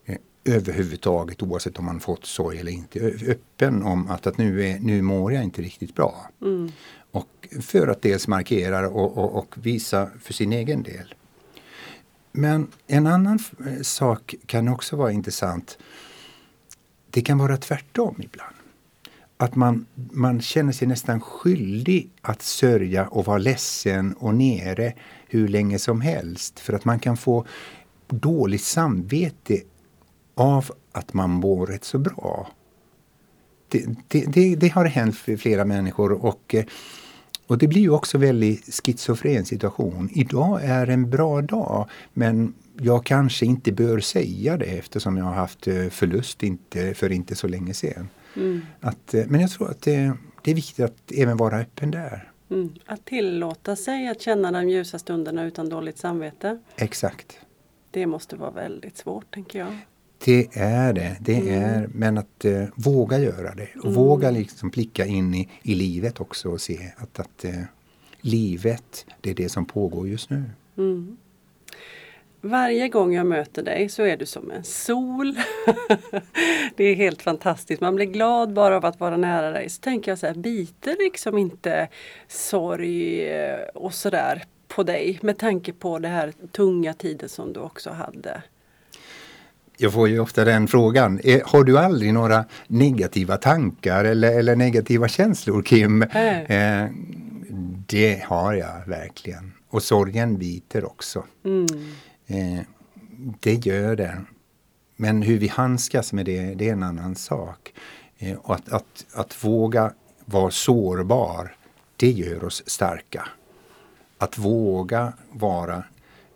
eh, 0.04 0.16
överhuvudtaget 0.44 1.42
oavsett 1.42 1.78
om 1.78 1.84
man 1.84 2.00
fått 2.00 2.26
sorg 2.26 2.58
eller 2.58 2.72
inte. 2.72 3.00
Öppen 3.26 3.82
om 3.82 4.10
att, 4.10 4.26
att 4.26 4.38
nu, 4.38 4.66
är, 4.66 4.78
nu 4.78 5.02
mår 5.02 5.32
jag 5.32 5.44
inte 5.44 5.62
riktigt 5.62 5.94
bra. 5.94 6.30
Mm. 6.42 6.72
Och 7.10 7.48
för 7.60 7.88
att 7.88 8.02
dels 8.02 8.28
markera 8.28 8.88
och, 8.88 9.18
och, 9.18 9.34
och, 9.34 9.54
visa 9.58 10.10
för 10.22 10.32
sin 10.32 10.52
egen 10.52 10.82
del. 10.82 11.14
Men 12.32 12.68
en 12.86 13.06
annan 13.06 13.38
eh, 13.66 13.82
sak 13.82 14.34
kan 14.46 14.68
också 14.68 14.96
vara 14.96 15.12
intressant. 15.12 15.78
Det 17.10 17.22
kan 17.22 17.38
vara 17.38 17.56
tvärtom 17.56 18.16
ibland 18.22 18.56
att 19.36 19.56
man, 19.56 19.86
man 19.94 20.40
känner 20.40 20.72
sig 20.72 20.88
nästan 20.88 21.20
skyldig 21.20 22.10
att 22.22 22.42
sörja 22.42 23.06
och 23.06 23.24
vara 23.24 23.38
ledsen 23.38 24.12
och 24.12 24.34
nere 24.34 24.92
hur 25.28 25.48
länge 25.48 25.78
som 25.78 26.00
helst. 26.00 26.60
För 26.60 26.72
att 26.72 26.84
man 26.84 26.98
kan 26.98 27.16
få 27.16 27.46
dåligt 28.08 28.62
samvete 28.62 29.60
av 30.34 30.70
att 30.92 31.14
man 31.14 31.30
mår 31.30 31.66
rätt 31.66 31.84
så 31.84 31.98
bra. 31.98 32.48
Det, 33.68 33.86
det, 34.08 34.24
det, 34.24 34.56
det 34.56 34.68
har 34.68 34.84
hänt 34.84 35.16
för 35.16 35.36
flera 35.36 35.64
människor 35.64 36.12
och, 36.12 36.54
eh, 36.54 36.64
och 37.46 37.58
det 37.58 37.68
blir 37.68 37.82
ju 37.82 37.90
också 37.90 38.18
väldigt 38.18 38.80
schizofren 38.84 39.44
situation. 39.44 40.08
Idag 40.12 40.64
är 40.64 40.86
en 40.86 41.10
bra 41.10 41.42
dag 41.42 41.88
men 42.12 42.54
jag 42.80 43.06
kanske 43.06 43.46
inte 43.46 43.72
bör 43.72 44.00
säga 44.00 44.56
det 44.56 44.64
eftersom 44.64 45.16
jag 45.16 45.24
har 45.24 45.34
haft 45.34 45.66
eh, 45.66 45.88
förlust 45.88 46.42
inte, 46.42 46.94
för 46.94 47.12
inte 47.12 47.34
så 47.34 47.48
länge 47.48 47.74
sedan. 47.74 48.08
Mm. 48.36 48.60
Att, 48.80 49.14
eh, 49.14 49.24
men 49.28 49.40
jag 49.40 49.50
tror 49.50 49.70
att 49.70 49.82
det, 49.82 50.12
det, 50.42 50.50
är 50.50 50.54
viktigt 50.54 50.84
att 50.84 51.12
även 51.14 51.36
vara 51.36 51.58
öppen 51.58 51.90
där. 51.90 52.32
Mm. 52.50 52.74
Att 52.86 53.04
tillåta 53.04 53.76
sig 53.76 54.08
att 54.08 54.20
känna 54.20 54.52
de 54.52 54.68
ljusa 54.68 54.98
stunderna 54.98 55.44
utan 55.44 55.68
dåligt 55.68 55.98
samvete. 55.98 56.58
Exakt. 56.76 57.38
Det 57.90 58.06
måste 58.06 58.36
vara 58.36 58.50
väldigt 58.50 58.96
svårt 58.96 59.34
tänker 59.34 59.58
jag. 59.58 59.78
Det 60.24 60.48
är 60.52 60.92
det. 60.92 61.16
det 61.20 61.36
mm. 61.36 61.64
är, 61.64 61.88
men 61.94 62.18
att 62.18 62.44
uh, 62.44 62.64
våga 62.74 63.18
göra 63.18 63.54
det. 63.54 63.68
Och 63.76 63.84
mm. 63.84 63.94
våga 63.94 64.30
liksom 64.30 64.70
blicka 64.70 65.06
in 65.06 65.34
i, 65.34 65.48
i 65.62 65.74
livet 65.74 66.20
också 66.20 66.48
och 66.48 66.60
se 66.60 66.92
att, 66.96 67.20
att 67.20 67.44
uh, 67.44 67.62
livet, 68.20 69.06
det 69.20 69.30
är 69.30 69.34
det 69.34 69.48
som 69.48 69.64
pågår 69.64 70.08
just 70.08 70.30
nu. 70.30 70.42
Mm. 70.76 71.16
Varje 72.46 72.88
gång 72.88 73.14
jag 73.14 73.26
möter 73.26 73.62
dig 73.62 73.88
så 73.88 74.02
är 74.02 74.16
du 74.16 74.26
som 74.26 74.50
en 74.50 74.64
sol. 74.64 75.34
det 76.76 76.84
är 76.84 76.94
helt 76.94 77.22
fantastiskt. 77.22 77.80
Man 77.80 77.94
blir 77.94 78.06
glad 78.06 78.52
bara 78.52 78.76
av 78.76 78.84
att 78.84 79.00
vara 79.00 79.16
nära 79.16 79.50
dig. 79.50 79.68
Så 79.68 79.80
tänker 79.80 80.10
jag 80.10 80.18
så 80.18 80.26
här, 80.26 80.34
biter 80.34 80.96
liksom 80.98 81.38
inte 81.38 81.88
sorg 82.28 83.28
eh, 83.28 83.60
och 83.74 83.94
sådär 83.94 84.44
på 84.68 84.82
dig 84.82 85.18
med 85.22 85.38
tanke 85.38 85.72
på 85.72 85.98
det 85.98 86.08
här 86.08 86.32
tunga 86.52 86.94
tiden 86.94 87.28
som 87.28 87.52
du 87.52 87.60
också 87.60 87.90
hade? 87.90 88.42
Jag 89.76 89.92
får 89.92 90.08
ju 90.08 90.20
ofta 90.20 90.44
den 90.44 90.68
frågan. 90.68 91.20
Har 91.44 91.64
du 91.64 91.78
aldrig 91.78 92.14
några 92.14 92.44
negativa 92.66 93.36
tankar 93.36 94.04
eller, 94.04 94.38
eller 94.38 94.56
negativa 94.56 95.08
känslor 95.08 95.62
Kim? 95.62 96.02
Eh, 96.02 96.88
det 97.86 98.24
har 98.24 98.54
jag 98.54 98.86
verkligen. 98.86 99.52
Och 99.68 99.82
sorgen 99.82 100.38
biter 100.38 100.84
också. 100.84 101.24
Mm. 101.44 101.66
Eh, 102.26 102.60
det 103.40 103.66
gör 103.66 103.96
det. 103.96 104.24
Men 104.96 105.22
hur 105.22 105.38
vi 105.38 105.48
handskas 105.48 106.12
med 106.12 106.26
det, 106.26 106.54
det 106.54 106.68
är 106.68 106.72
en 106.72 106.82
annan 106.82 107.14
sak. 107.14 107.74
Eh, 108.18 108.36
och 108.38 108.54
att, 108.54 108.68
att, 108.68 109.06
att 109.14 109.44
våga 109.44 109.92
vara 110.24 110.50
sårbar, 110.50 111.56
det 111.96 112.10
gör 112.10 112.44
oss 112.44 112.62
starka. 112.66 113.28
Att 114.18 114.38
våga 114.38 115.12
vara 115.32 115.84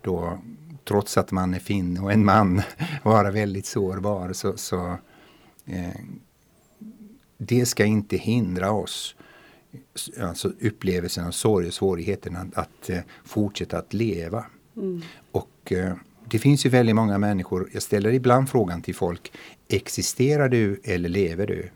då, 0.00 0.38
trots 0.84 1.18
att 1.18 1.30
man 1.30 1.54
är 1.54 1.58
finne 1.58 2.00
och 2.00 2.12
en 2.12 2.24
man, 2.24 2.62
vara 3.02 3.30
väldigt 3.30 3.66
sårbar. 3.66 4.32
Så, 4.32 4.56
så 4.56 4.96
eh, 5.66 6.00
det 7.38 7.66
ska 7.66 7.84
inte 7.84 8.16
hindra 8.16 8.70
oss, 8.70 9.16
alltså 10.20 10.52
upplevelsen 10.60 11.26
av 11.26 11.30
sorg 11.30 11.66
och 11.66 11.74
svårigheten 11.74 12.36
att, 12.36 12.54
att 12.54 12.90
eh, 12.90 13.00
fortsätta 13.24 13.78
att 13.78 13.94
leva. 13.94 14.44
Mm. 14.76 15.02
Och 15.32 15.48
eh, 15.72 15.92
det 16.24 16.38
finns 16.38 16.66
ju 16.66 16.70
väldigt 16.70 16.96
många 16.96 17.18
människor, 17.18 17.70
jag 17.72 17.82
ställer 17.82 18.12
ibland 18.12 18.48
frågan 18.48 18.82
till 18.82 18.94
folk, 18.94 19.32
existerar 19.68 20.48
du 20.48 20.80
eller 20.84 21.08
lever 21.08 21.46
du? 21.46 21.70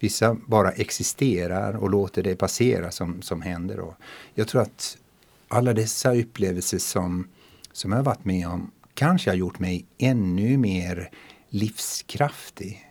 Vissa 0.00 0.36
bara 0.46 0.70
existerar 0.70 1.76
och 1.76 1.90
låter 1.90 2.22
det 2.22 2.36
passera 2.36 2.90
som, 2.90 3.22
som 3.22 3.42
händer. 3.42 3.80
Och 3.80 3.94
jag 4.34 4.48
tror 4.48 4.62
att 4.62 4.98
alla 5.48 5.72
dessa 5.72 6.14
upplevelser 6.14 6.78
som, 6.78 7.28
som 7.72 7.92
jag 7.92 8.02
varit 8.02 8.24
med 8.24 8.48
om 8.48 8.70
kanske 8.94 9.30
har 9.30 9.36
gjort 9.36 9.58
mig 9.58 9.86
ännu 9.98 10.56
mer 10.56 11.10
livskraftig. 11.48 12.84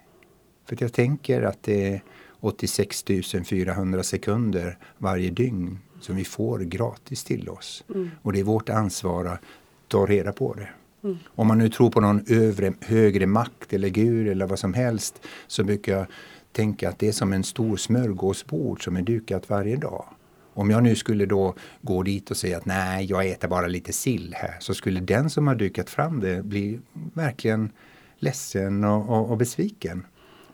För 0.66 0.78
jag 0.80 0.94
tänker 0.94 1.42
att 1.42 1.64
det 1.64 1.94
är 1.94 2.02
86 2.40 3.06
400 3.46 4.04
sekunder 4.04 4.78
varje 4.98 5.30
dygn 5.30 5.80
som 6.02 6.16
vi 6.16 6.26
får 6.26 6.60
gratis 6.60 7.24
till 7.24 7.50
oss. 7.50 7.84
Mm. 7.90 8.12
Och 8.22 8.34
det 8.34 8.40
är 8.40 8.44
vårt 8.44 8.70
ansvar 8.70 9.40
ta 9.88 10.06
reda 10.06 10.32
på 10.32 10.54
det. 10.54 10.70
Mm. 11.04 11.18
Om 11.28 11.48
man 11.48 11.58
nu 11.58 11.70
tror 11.70 11.90
på 11.90 12.02
någon 12.02 12.24
övre, 12.28 12.74
högre 12.82 13.26
makt 13.26 13.74
eller 13.74 13.90
Gud 13.90 14.28
eller 14.28 14.46
vad 14.46 14.60
som 14.60 14.74
helst 14.74 15.22
så 15.48 15.64
brukar 15.64 15.98
jag 15.98 16.06
tänka 16.52 16.90
att 16.90 17.00
det 17.00 17.08
är 17.08 17.12
som 17.12 17.34
en 17.34 17.44
stor 17.44 17.78
smörgåsbord 17.78 18.84
som 18.84 18.98
är 18.98 19.02
dukat 19.02 19.50
varje 19.50 19.76
dag. 19.76 20.06
Om 20.54 20.70
jag 20.70 20.84
nu 20.84 20.96
skulle 20.96 21.26
då 21.26 21.54
gå 21.82 22.04
dit 22.04 22.32
och 22.32 22.38
säga 22.38 22.58
att 22.58 22.66
nej, 22.66 23.06
jag 23.06 23.28
äter 23.28 23.48
bara 23.48 23.68
lite 23.68 23.94
sill 23.94 24.36
här, 24.38 24.56
så 24.60 24.74
skulle 24.74 25.00
den 25.00 25.30
som 25.30 25.48
har 25.48 25.56
dukat 25.56 25.90
fram 25.90 26.20
det 26.20 26.44
bli 26.44 26.80
verkligen 27.14 27.72
ledsen 28.20 28.84
och, 28.84 29.10
och, 29.10 29.32
och 29.32 29.38
besviken. 29.38 30.06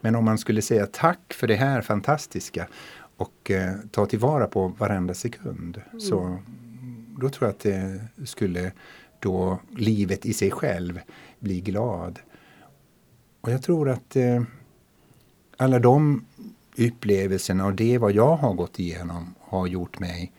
Men 0.01 0.15
om 0.15 0.25
man 0.25 0.37
skulle 0.37 0.61
säga 0.61 0.85
tack 0.85 1.33
för 1.33 1.47
det 1.47 1.55
här 1.55 1.81
fantastiska 1.81 2.67
och 3.17 3.51
eh, 3.51 3.73
ta 3.91 4.05
tillvara 4.05 4.47
på 4.47 4.67
varenda 4.67 5.13
sekund, 5.13 5.81
mm. 5.87 5.99
så 5.99 6.37
då 7.19 7.29
tror 7.29 7.47
jag 7.47 7.49
att 7.49 7.59
det 7.59 8.01
skulle 8.25 8.71
då 9.23 9.59
livet 9.77 10.25
i 10.25 10.33
sig 10.33 10.51
själv 10.51 10.99
bli 11.39 11.59
glad. 11.61 12.19
Och 13.41 13.51
jag 13.51 13.61
tror 13.61 13.89
att 13.89 14.15
eh, 14.15 14.43
alla 15.57 15.79
de 15.79 16.25
upplevelserna 16.77 17.65
och 17.65 17.73
det 17.73 17.97
vad 17.97 18.11
jag 18.11 18.35
har 18.35 18.53
gått 18.53 18.79
igenom 18.79 19.35
har 19.39 19.67
gjort 19.67 19.99
mig, 19.99 20.31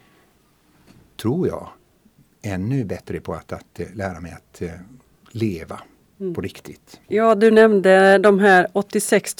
tror 1.16 1.48
jag, 1.48 1.68
ännu 2.42 2.84
bättre 2.84 3.20
på 3.20 3.34
att, 3.34 3.52
att 3.52 3.80
eh, 3.80 3.86
lära 3.94 4.20
mig 4.20 4.32
att 4.32 4.62
uh, 4.62 4.70
leva 5.30 5.80
mm. 6.20 6.34
på 6.34 6.40
riktigt. 6.40 7.00
Ja, 7.08 7.34
du 7.34 7.50
nämnde 7.50 8.18
de 8.18 8.38
här 8.38 8.66
86 8.72 9.34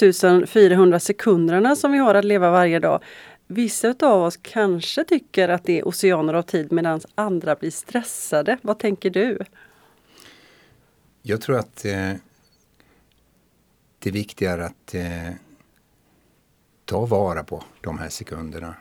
400 0.47 1.01
sekunderna 1.01 1.77
som 1.77 1.93
vi 1.93 1.99
har 1.99 2.15
att 2.15 2.25
leva 2.25 2.51
varje 2.51 2.79
dag. 2.79 3.01
Vissa 3.47 3.95
av 4.03 4.23
oss 4.23 4.37
kanske 4.43 5.05
tycker 5.05 5.49
att 5.49 5.65
det 5.65 5.79
är 5.79 5.89
oceaner 5.89 6.35
av 6.35 6.43
tid 6.43 6.73
medan 6.73 7.01
andra 7.15 7.55
blir 7.55 7.71
stressade. 7.71 8.59
Vad 8.63 8.79
tänker 8.79 9.11
du? 9.11 9.39
Jag 11.23 11.41
tror 11.41 11.59
att 11.59 11.85
eh, 11.85 12.13
det 13.99 14.11
viktiga 14.11 14.53
är 14.53 14.59
att 14.59 14.95
eh, 14.95 15.31
ta 16.85 17.07
vara 17.07 17.45
på 17.45 17.65
de 17.81 17.99
här 17.99 18.09
sekunderna. 18.09 18.75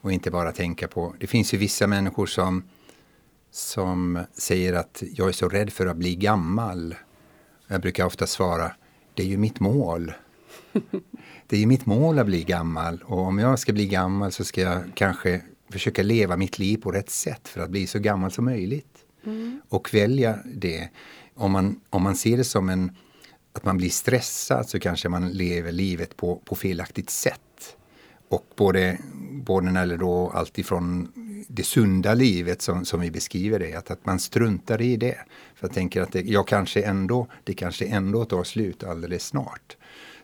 Och 0.00 0.12
inte 0.12 0.30
bara 0.30 0.52
tänka 0.52 0.88
på... 0.88 1.14
Det 1.18 1.26
finns 1.26 1.54
ju 1.54 1.58
vissa 1.58 1.86
människor 1.86 2.26
som, 2.26 2.64
som 3.50 4.24
säger 4.32 4.72
att 4.72 5.02
jag 5.12 5.28
är 5.28 5.32
så 5.32 5.48
rädd 5.48 5.72
för 5.72 5.86
att 5.86 5.96
bli 5.96 6.16
gammal. 6.16 6.94
Jag 7.66 7.80
brukar 7.80 8.06
ofta 8.06 8.26
svara, 8.26 8.72
det 9.14 9.22
är 9.22 9.26
ju 9.26 9.36
mitt 9.36 9.60
mål. 9.60 10.12
det 11.46 11.56
är 11.56 11.60
ju 11.60 11.66
mitt 11.66 11.86
mål 11.86 12.18
att 12.18 12.26
bli 12.26 12.44
gammal 12.44 13.02
och 13.04 13.18
om 13.18 13.38
jag 13.38 13.58
ska 13.58 13.72
bli 13.72 13.86
gammal 13.86 14.32
så 14.32 14.44
ska 14.44 14.60
jag 14.60 14.82
kanske 14.94 15.40
försöka 15.70 16.02
leva 16.02 16.36
mitt 16.36 16.58
liv 16.58 16.76
på 16.76 16.90
rätt 16.90 17.10
sätt 17.10 17.48
för 17.48 17.60
att 17.60 17.70
bli 17.70 17.86
så 17.86 17.98
gammal 17.98 18.30
som 18.30 18.44
möjligt. 18.44 18.98
Mm. 19.26 19.60
Och 19.68 19.94
välja 19.94 20.38
det. 20.44 20.88
Om 21.34 21.52
man, 21.52 21.80
om 21.90 22.02
man 22.02 22.16
ser 22.16 22.36
det 22.36 22.44
som 22.44 22.68
en 22.68 22.92
att 23.52 23.64
man 23.64 23.76
blir 23.76 23.90
stressad 23.90 24.68
så 24.68 24.80
kanske 24.80 25.08
man 25.08 25.28
lever 25.28 25.72
livet 25.72 26.16
på, 26.16 26.36
på 26.44 26.54
felaktigt 26.54 27.10
sätt. 27.10 27.76
Och 28.28 28.46
både, 28.56 28.98
både 29.32 29.70
när 29.70 29.86
det 29.86 29.96
då 29.96 30.30
allt 30.34 30.58
ifrån 30.58 31.12
det 31.48 31.62
sunda 31.62 32.14
livet 32.14 32.62
som, 32.62 32.84
som 32.84 33.00
vi 33.00 33.10
beskriver 33.10 33.58
det, 33.58 33.74
att, 33.74 33.90
att 33.90 34.06
man 34.06 34.20
struntar 34.20 34.80
i 34.80 34.96
det. 34.96 35.18
För 35.54 35.66
jag 35.66 35.74
tänker 35.74 36.02
att 36.02 36.12
det, 36.12 36.20
jag 36.20 36.48
kanske 36.48 36.82
ändå, 36.82 37.26
det 37.44 37.54
kanske 37.54 37.86
ändå 37.86 38.24
tar 38.24 38.44
slut 38.44 38.84
alldeles 38.84 39.26
snart. 39.26 39.76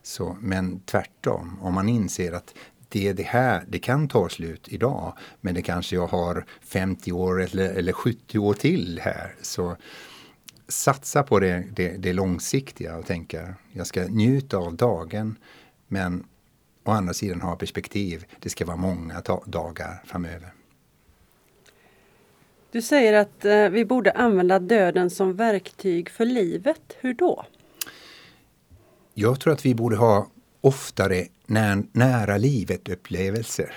Så, 0.03 0.37
men 0.41 0.81
tvärtom, 0.81 1.59
om 1.63 1.75
man 1.75 1.89
inser 1.89 2.33
att 2.33 2.55
det, 2.89 3.13
det 3.13 3.23
här, 3.23 3.65
det 3.69 3.79
kan 3.79 4.09
ta 4.09 4.29
slut 4.29 4.69
idag, 4.69 5.17
men 5.41 5.55
det 5.55 5.63
kanske 5.63 5.97
jag 5.97 6.07
har 6.07 6.45
50 6.61 7.13
år 7.13 7.43
eller, 7.43 7.71
eller 7.71 7.93
70 7.93 8.39
år 8.39 8.55
till 8.55 9.01
här. 9.03 9.35
Så 9.43 9.77
satsa 10.69 11.23
på 11.23 11.41
det, 11.41 11.65
det, 11.73 11.89
det 11.89 12.13
långsiktiga 12.13 12.97
och 12.97 13.07
tänka 13.07 13.55
jag 13.73 13.87
ska 13.87 14.05
njuta 14.05 14.57
av 14.57 14.77
dagen 14.77 15.37
men 15.89 16.25
å 16.85 16.91
andra 16.91 17.15
sidan 17.15 17.41
ha 17.41 17.57
perspektiv. 17.57 18.25
Det 18.39 18.49
ska 18.49 18.65
vara 18.65 18.77
många 18.77 19.23
dagar 19.45 20.03
framöver. 20.05 20.53
Du 22.73 22.83
säger 22.83 23.13
att 23.13 23.45
eh, 23.45 23.69
vi 23.69 23.85
borde 23.85 24.13
använda 24.13 24.59
döden 24.59 25.11
som 25.11 25.37
verktyg 25.37 26.11
för 26.11 26.25
livet. 26.25 26.97
Hur 27.01 27.15
då? 27.15 27.45
Jag 29.15 29.41
tror 29.41 29.53
att 29.53 29.67
vi 29.67 29.75
borde 29.75 29.97
ha 29.97 30.27
oftare 30.61 31.27
när, 31.47 31.83
nära 31.93 32.37
livet-upplevelser. 32.37 33.73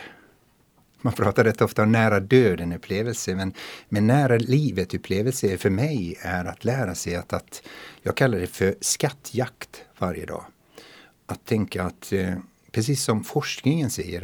Man 1.01 1.13
pratar 1.13 1.43
rätt 1.43 1.61
ofta 1.61 1.83
om 1.83 1.91
nära 1.91 2.19
döden-upplevelser 2.19 3.35
men, 3.35 3.53
men 3.89 4.07
nära 4.07 4.37
livet-upplevelser 4.37 5.57
för 5.57 5.69
mig 5.69 6.17
är 6.21 6.45
att 6.45 6.65
lära 6.65 6.95
sig 6.95 7.15
att, 7.15 7.33
att 7.33 7.61
jag 8.01 8.17
kallar 8.17 8.39
det 8.39 8.47
för 8.47 8.75
skattjakt 8.81 9.83
varje 9.97 10.25
dag. 10.25 10.45
Att 11.25 11.45
tänka 11.45 11.83
att 11.83 12.13
eh, 12.13 12.33
precis 12.71 13.03
som 13.03 13.23
forskningen 13.23 13.89
säger, 13.89 14.23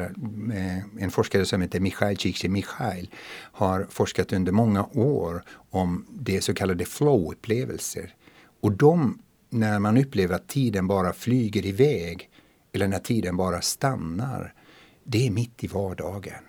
eh, 0.53 1.03
en 1.03 1.11
forskare 1.11 1.45
som 1.45 1.61
heter 1.61 1.79
Mikhail 1.79 2.17
Csikszentmihalyi 2.17 3.09
har 3.51 3.87
forskat 3.89 4.33
under 4.33 4.51
många 4.51 4.85
år 4.93 5.43
om 5.69 6.05
det 6.09 6.41
så 6.41 6.53
kallade 6.53 6.83
flow-upplevelser. 6.83 8.09
Och 8.61 8.71
de, 8.71 9.19
när 9.49 9.79
man 9.79 9.97
upplever 9.97 10.35
att 10.35 10.47
tiden 10.47 10.87
bara 10.87 11.13
flyger 11.13 11.65
iväg 11.65 12.29
eller 12.71 12.87
när 12.87 12.99
tiden 12.99 13.37
bara 13.37 13.61
stannar, 13.61 14.53
det 15.03 15.27
är 15.27 15.31
mitt 15.31 15.63
i 15.63 15.67
vardagen. 15.67 16.43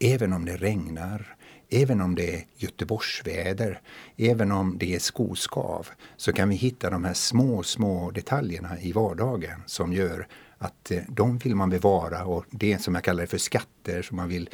Även 0.00 0.32
om 0.32 0.44
det 0.44 0.56
regnar, 0.56 1.36
även 1.70 2.00
om 2.00 2.14
det 2.14 2.34
är 2.34 2.44
Göteborgsväder, 2.56 3.80
även 4.16 4.52
om 4.52 4.78
det 4.78 4.94
är 4.94 4.98
skoskav, 4.98 5.88
så 6.16 6.32
kan 6.32 6.48
vi 6.48 6.54
hitta 6.54 6.90
de 6.90 7.04
här 7.04 7.14
små, 7.14 7.62
små 7.62 8.10
detaljerna 8.10 8.80
i 8.80 8.92
vardagen 8.92 9.62
som 9.66 9.92
gör 9.92 10.28
att 10.58 10.90
eh, 10.90 11.02
de 11.08 11.38
vill 11.38 11.54
man 11.54 11.70
bevara 11.70 12.24
och 12.24 12.44
det 12.50 12.82
som 12.82 12.94
jag 12.94 13.04
kallar 13.04 13.26
för 13.26 13.38
skatter 13.38 14.02
som 14.02 14.16
man 14.16 14.28
vill 14.28 14.50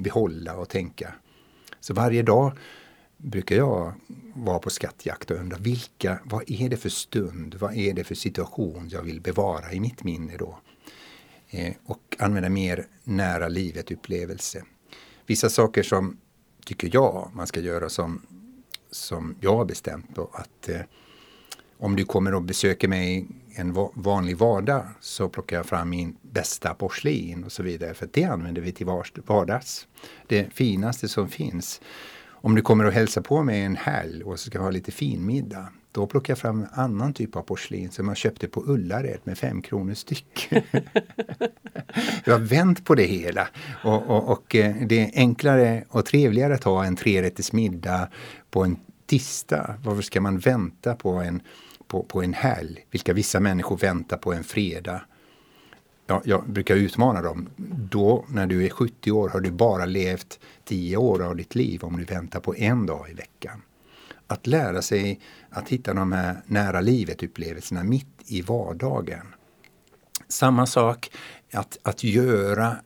behålla 0.00 0.56
och 0.56 0.68
tänka. 0.68 1.14
Så 1.80 1.94
varje 1.94 2.22
dag 2.22 2.58
brukar 3.24 3.56
jag 3.56 3.92
vara 4.34 4.58
på 4.58 4.70
skattjakt 4.70 5.30
och 5.30 5.36
undra 5.36 5.58
vilka, 5.58 6.18
vad 6.24 6.50
är 6.50 6.68
det 6.68 6.76
för 6.76 6.88
stund, 6.88 7.54
vad 7.54 7.76
är 7.76 7.94
det 7.94 8.04
för 8.04 8.14
situation 8.14 8.88
jag 8.88 9.02
vill 9.02 9.20
bevara 9.20 9.72
i 9.72 9.80
mitt 9.80 10.04
minne 10.04 10.36
då? 10.36 10.58
Eh, 11.50 11.74
och 11.86 12.16
använda 12.18 12.48
mer 12.48 12.86
nära 13.04 13.48
livet 13.48 13.90
upplevelse. 13.90 14.64
Vissa 15.26 15.50
saker 15.50 15.82
som 15.82 16.16
tycker 16.64 16.90
jag 16.92 17.30
man 17.34 17.46
ska 17.46 17.60
göra 17.60 17.88
som, 17.88 18.22
som 18.90 19.36
jag 19.40 19.56
har 19.56 19.64
bestämt 19.64 20.06
då, 20.14 20.30
att 20.32 20.68
eh, 20.68 20.80
om 21.78 21.96
du 21.96 22.04
kommer 22.04 22.34
och 22.34 22.42
besöker 22.42 22.88
mig 22.88 23.26
en 23.54 23.72
vanlig 23.94 24.36
vardag 24.36 24.86
så 25.00 25.28
plockar 25.28 25.56
jag 25.56 25.66
fram 25.66 25.90
min 25.90 26.16
bästa 26.22 26.74
porslin 26.74 27.44
och 27.44 27.52
så 27.52 27.62
vidare. 27.62 27.94
För 27.94 28.08
det 28.12 28.24
använder 28.24 28.62
vi 28.62 28.72
till 28.72 28.86
vardags. 29.26 29.86
Det 30.26 30.52
finaste 30.52 31.08
som 31.08 31.28
finns. 31.28 31.80
Om 32.44 32.54
du 32.54 32.62
kommer 32.62 32.84
och 32.84 32.92
hälsar 32.92 33.20
på 33.20 33.42
mig 33.42 33.60
en 33.60 33.76
helg 33.76 34.24
och 34.24 34.40
så 34.40 34.46
ska 34.46 34.60
ha 34.60 34.70
lite 34.70 34.92
finmiddag. 34.92 35.68
Då 35.92 36.06
plockar 36.06 36.30
jag 36.30 36.38
fram 36.38 36.62
en 36.62 36.68
annan 36.72 37.12
typ 37.12 37.36
av 37.36 37.42
porslin 37.42 37.90
som 37.90 38.08
jag 38.08 38.16
köpte 38.16 38.48
på 38.48 38.64
Ullared 38.66 39.18
med 39.24 39.38
fem 39.38 39.62
kronor 39.62 39.94
styck. 39.94 40.48
jag 42.24 42.32
har 42.32 42.38
vänt 42.38 42.84
på 42.84 42.94
det 42.94 43.04
hela. 43.04 43.48
Och, 43.84 44.10
och, 44.10 44.28
och, 44.28 44.54
eh, 44.54 44.76
det 44.86 45.00
är 45.00 45.10
enklare 45.14 45.84
och 45.88 46.06
trevligare 46.06 46.54
att 46.54 46.64
ha 46.64 46.84
en 46.84 46.96
trerättersmiddag 46.96 48.08
på 48.50 48.64
en 48.64 48.76
tisdag. 49.06 49.74
Varför 49.84 50.02
ska 50.02 50.20
man 50.20 50.38
vänta 50.38 50.94
på 50.94 51.10
en, 51.10 51.42
på, 51.86 52.02
på 52.02 52.22
en 52.22 52.34
helg? 52.34 52.86
Vilka 52.90 53.12
vissa 53.12 53.40
människor 53.40 53.76
väntar 53.76 54.16
på 54.16 54.32
en 54.32 54.44
fredag. 54.44 55.02
Ja, 56.06 56.22
jag 56.24 56.48
brukar 56.48 56.76
utmana 56.76 57.22
dem. 57.22 57.48
Då, 57.90 58.24
när 58.28 58.46
du 58.46 58.64
är 58.66 58.70
70 58.70 59.12
år, 59.12 59.28
har 59.28 59.40
du 59.40 59.50
bara 59.50 59.84
levt 59.84 60.40
10 60.64 60.96
år 60.96 61.22
av 61.22 61.36
ditt 61.36 61.54
liv 61.54 61.84
om 61.84 61.96
du 61.96 62.04
väntar 62.04 62.40
på 62.40 62.56
en 62.56 62.86
dag 62.86 63.10
i 63.10 63.14
veckan 63.14 63.62
att 64.26 64.46
lära 64.46 64.82
sig 64.82 65.20
att 65.50 65.68
hitta 65.68 65.94
de 65.94 66.12
här 66.12 66.42
nära 66.46 66.80
livet-upplevelserna 66.80 67.84
mitt 67.84 68.06
i 68.26 68.42
vardagen. 68.42 69.34
Samma 70.28 70.66
sak 70.66 71.10
att, 71.52 71.78
att 71.82 72.04
göra 72.04 72.76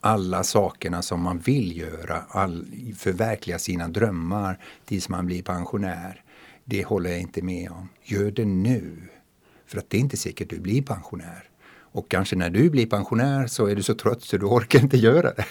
alla 0.00 0.44
sakerna 0.44 1.02
som 1.02 1.20
man 1.20 1.38
vill 1.38 1.76
göra, 1.76 2.22
all, 2.28 2.66
förverkliga 2.96 3.58
sina 3.58 3.88
drömmar 3.88 4.58
tills 4.84 5.08
man 5.08 5.26
blir 5.26 5.42
pensionär. 5.42 6.22
Det 6.64 6.84
håller 6.84 7.10
jag 7.10 7.20
inte 7.20 7.42
med 7.42 7.70
om. 7.70 7.88
Gör 8.02 8.30
det 8.30 8.44
nu. 8.44 9.08
För 9.66 9.78
att 9.78 9.90
det 9.90 9.96
är 9.96 10.00
inte 10.00 10.16
säkert 10.16 10.50
du 10.50 10.60
blir 10.60 10.82
pensionär. 10.82 11.48
Och 11.94 12.10
kanske 12.10 12.36
när 12.36 12.50
du 12.50 12.70
blir 12.70 12.86
pensionär 12.86 13.46
så 13.46 13.66
är 13.66 13.76
du 13.76 13.82
så 13.82 13.94
trött 13.94 14.22
så 14.22 14.36
du 14.36 14.46
orkar 14.46 14.80
inte 14.80 14.96
göra 14.96 15.32
det. 15.34 15.44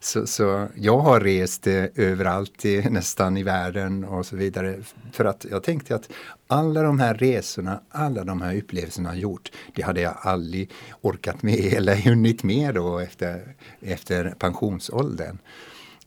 Så, 0.00 0.26
så 0.26 0.68
jag 0.74 0.98
har 0.98 1.20
rest 1.20 1.66
eh, 1.66 1.84
överallt 1.94 2.64
i, 2.64 2.90
nästan 2.90 3.36
i 3.36 3.42
världen 3.42 4.04
och 4.04 4.26
så 4.26 4.36
vidare. 4.36 4.82
För 5.12 5.24
att 5.24 5.46
jag 5.50 5.62
tänkte 5.62 5.94
att 5.94 6.08
alla 6.46 6.82
de 6.82 6.98
här 6.98 7.14
resorna, 7.14 7.80
alla 7.88 8.24
de 8.24 8.42
här 8.42 8.56
upplevelserna 8.56 9.08
jag 9.08 9.18
gjort, 9.18 9.52
det 9.74 9.82
hade 9.82 10.00
jag 10.00 10.14
aldrig 10.20 10.70
orkat 11.00 11.42
med 11.42 11.58
eller 11.72 11.94
hunnit 11.96 12.42
med 12.42 12.74
då 12.74 12.98
efter, 12.98 13.56
efter 13.80 14.34
pensionsåldern. 14.38 15.38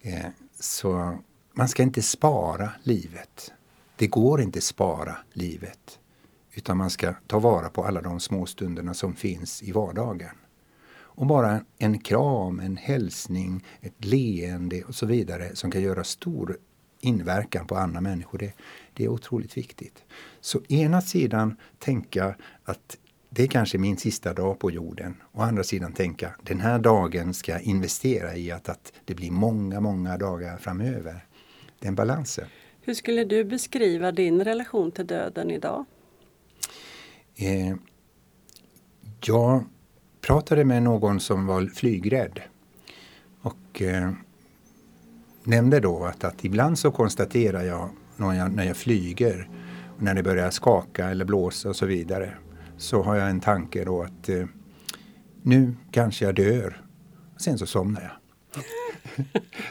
Eh, 0.01 0.25
så 0.59 1.17
man 1.53 1.69
ska 1.69 1.83
inte 1.83 2.01
spara 2.01 2.69
livet. 2.83 3.51
Det 3.95 4.07
går 4.07 4.41
inte 4.41 4.61
spara 4.61 5.17
livet. 5.33 5.99
Utan 6.57 6.77
man 6.77 6.89
ska 6.89 7.13
ta 7.27 7.39
vara 7.39 7.69
på 7.69 7.83
alla 7.83 8.01
de 8.01 8.19
små 8.19 8.45
stunderna 8.45 8.93
som 8.93 9.15
finns 9.15 9.63
i 9.63 9.71
vardagen. 9.71 10.35
Och 10.89 11.25
bara 11.25 11.61
en 11.77 11.99
kram, 11.99 12.59
en 12.59 12.77
hälsning, 12.77 13.65
ett 13.81 14.05
leende 14.05 14.83
och 14.83 14.95
så 14.95 15.05
vidare 15.05 15.55
som 15.55 15.71
kan 15.71 15.81
göra 15.81 16.03
stor 16.03 16.57
inverkan 17.01 17.67
på 17.67 17.75
andra 17.75 18.01
människor. 18.01 18.37
Det, 18.37 18.53
det 18.93 19.03
är 19.03 19.07
otroligt 19.07 19.57
viktigt. 19.57 20.03
Så 20.41 20.61
ena 20.69 21.01
sidan 21.01 21.57
tänka 21.79 22.35
att 22.63 22.97
det 23.29 23.43
är 23.43 23.47
kanske 23.47 23.77
min 23.77 23.97
sista 23.97 24.33
dag 24.33 24.59
på 24.59 24.71
jorden. 24.71 25.15
Å 25.31 25.41
andra 25.41 25.63
sidan 25.63 25.93
tänka 25.93 26.35
den 26.43 26.59
här 26.59 26.79
dagen 26.79 27.33
ska 27.33 27.51
jag 27.51 27.61
investera 27.61 28.35
i 28.35 28.51
att, 28.51 28.69
att 28.69 28.93
det 29.05 29.15
blir 29.15 29.31
många, 29.31 29.79
många 29.79 30.17
dagar 30.17 30.57
framöver. 30.57 31.25
Den 31.79 31.95
balansen. 31.95 32.47
Hur 32.81 32.93
skulle 32.93 33.23
du 33.23 33.43
beskriva 33.43 34.11
din 34.11 34.43
relation 34.43 34.91
till 34.91 35.07
döden 35.07 35.51
idag? 35.51 35.85
Eh, 37.39 37.75
jag 39.25 39.63
pratade 40.21 40.65
med 40.65 40.83
någon 40.83 41.19
som 41.19 41.45
var 41.45 41.65
flygrädd 41.65 42.41
och 43.41 43.81
eh, 43.81 44.11
nämnde 45.43 45.79
då 45.79 46.05
att, 46.05 46.23
att 46.23 46.45
ibland 46.45 46.79
så 46.79 46.91
konstaterar 46.91 47.63
jag 47.63 47.89
när, 48.15 48.33
jag 48.33 48.53
när 48.53 48.63
jag 48.63 48.77
flyger 48.77 49.49
och 49.95 50.03
när 50.03 50.13
det 50.13 50.23
börjar 50.23 50.49
skaka 50.49 51.09
eller 51.09 51.25
blåsa 51.25 51.69
och 51.69 51.75
så 51.75 51.85
vidare 51.85 52.33
så 52.77 53.03
har 53.03 53.15
jag 53.15 53.29
en 53.29 53.39
tanke 53.39 53.85
då 53.85 54.03
att 54.03 54.29
eh, 54.29 54.45
nu 55.41 55.75
kanske 55.91 56.25
jag 56.25 56.35
dör. 56.35 56.81
Sen 57.37 57.57
så 57.57 57.65
somnar 57.65 58.01
jag. 58.01 58.11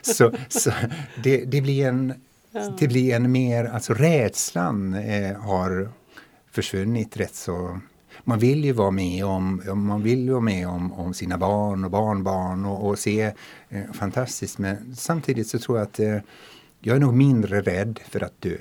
så 0.14 0.32
så 0.48 0.70
det, 1.22 1.44
det, 1.44 1.60
blir 1.60 1.86
en, 1.86 2.14
det 2.78 2.88
blir 2.88 3.14
en 3.14 3.32
mer, 3.32 3.64
alltså 3.64 3.94
rädslan 3.94 4.94
eh, 4.94 5.36
har 5.36 5.92
försvunnit 6.56 7.16
rätt 7.16 7.34
så 7.34 7.80
man 8.24 8.38
vill 8.38 8.64
ju 8.64 8.72
vara 8.72 8.90
med 8.90 9.24
om, 9.24 9.62
man 9.74 10.02
vill 10.02 10.30
vara 10.30 10.40
med 10.40 10.68
om, 10.68 10.92
om 10.92 11.14
sina 11.14 11.38
barn 11.38 11.84
och 11.84 11.90
barnbarn 11.90 12.64
och, 12.64 12.88
och 12.88 12.98
se 12.98 13.32
eh, 13.68 13.92
fantastiskt. 13.92 14.58
Men 14.58 14.96
samtidigt 14.96 15.48
så 15.48 15.58
tror 15.58 15.78
jag 15.78 15.86
att 15.86 16.00
eh, 16.00 16.18
jag 16.80 16.96
är 16.96 17.00
nog 17.00 17.14
mindre 17.14 17.60
rädd 17.60 18.00
för 18.08 18.24
att 18.24 18.40
dö. 18.40 18.56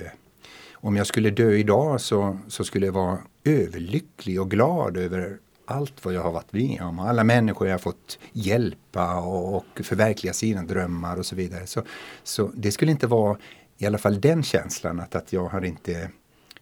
Om 0.72 0.96
jag 0.96 1.06
skulle 1.06 1.30
dö 1.30 1.52
idag 1.52 2.00
så, 2.00 2.38
så 2.48 2.64
skulle 2.64 2.86
jag 2.86 2.92
vara 2.92 3.18
överlycklig 3.44 4.40
och 4.40 4.50
glad 4.50 4.96
över 4.96 5.38
allt 5.66 6.04
vad 6.04 6.14
jag 6.14 6.22
har 6.22 6.32
varit 6.32 6.52
med 6.52 6.82
om. 6.82 6.98
Alla 6.98 7.24
människor 7.24 7.66
jag 7.66 7.74
har 7.74 7.78
fått 7.78 8.18
hjälpa 8.32 9.20
och, 9.20 9.56
och 9.56 9.80
förverkliga 9.84 10.32
sina 10.32 10.62
drömmar 10.62 11.16
och 11.16 11.26
så 11.26 11.36
vidare. 11.36 11.66
Så, 11.66 11.82
så 12.22 12.50
det 12.54 12.72
skulle 12.72 12.90
inte 12.90 13.06
vara 13.06 13.38
i 13.78 13.86
alla 13.86 13.98
fall 13.98 14.20
den 14.20 14.42
känslan 14.42 15.00
att, 15.00 15.14
att 15.14 15.32
jag 15.32 15.48
har 15.48 15.64
inte 15.64 16.10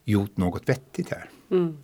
gjort 0.04 0.36
något 0.36 0.68
vettigt 0.68 1.10
här. 1.10 1.30
Mm. 1.50 1.78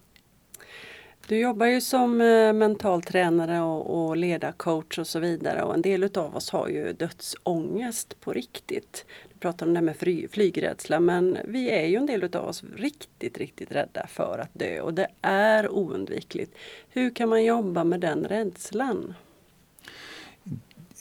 Du 1.31 1.39
jobbar 1.39 1.67
ju 1.67 1.81
som 1.81 2.21
eh, 2.21 2.53
mental 2.53 3.03
tränare 3.03 3.61
och, 3.61 4.09
och 4.09 4.17
ledarcoach 4.17 4.99
och 4.99 5.07
så 5.07 5.19
vidare 5.19 5.63
och 5.63 5.75
en 5.75 5.83
del 5.83 6.05
utav 6.05 6.37
oss 6.37 6.51
har 6.51 6.69
ju 6.69 6.93
dödsångest 6.93 8.21
på 8.21 8.33
riktigt. 8.33 9.05
Du 9.33 9.39
pratar 9.39 9.67
om 9.67 9.73
det 9.73 9.79
här 9.79 9.85
med 9.85 9.97
fly, 9.97 10.29
flygrädsla 10.29 11.01
men 11.01 11.39
vi 11.45 11.71
är 11.71 11.87
ju 11.87 11.97
en 11.97 12.07
del 12.07 12.25
utav 12.25 12.49
oss 12.49 12.65
riktigt, 12.77 13.39
riktigt 13.39 13.73
rädda 13.73 14.07
för 14.07 14.39
att 14.39 14.51
dö 14.53 14.81
och 14.81 14.95
det 14.95 15.07
är 15.21 15.69
oundvikligt. 15.73 16.55
Hur 16.89 17.15
kan 17.15 17.29
man 17.29 17.45
jobba 17.45 17.85
med 17.85 18.01
den 18.01 18.25
rädslan? 18.25 19.15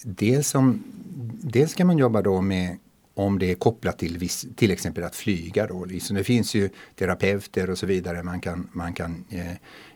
Dels, 0.04 0.50
som, 0.50 0.84
dels 1.42 1.74
kan 1.74 1.88
man 1.88 1.98
jobba 1.98 2.22
då 2.22 2.42
med 2.42 2.78
om 3.26 3.40
det 3.40 3.52
är 3.52 3.56
kopplat 3.56 4.00
till 4.00 4.18
viss, 4.18 4.46
till 4.56 4.72
exempel 4.72 5.04
att 5.04 5.16
flyga. 5.16 5.68
Då. 5.68 5.86
Liksom 5.86 6.16
det 6.16 6.24
finns 6.24 6.56
ju 6.56 6.70
terapeuter 6.96 7.70
och 7.70 7.78
så 7.78 7.86
vidare 7.86 8.24
man 8.24 8.40
kan, 8.42 8.70
man 8.72 8.94
kan 8.94 9.26
eh, 9.30 9.52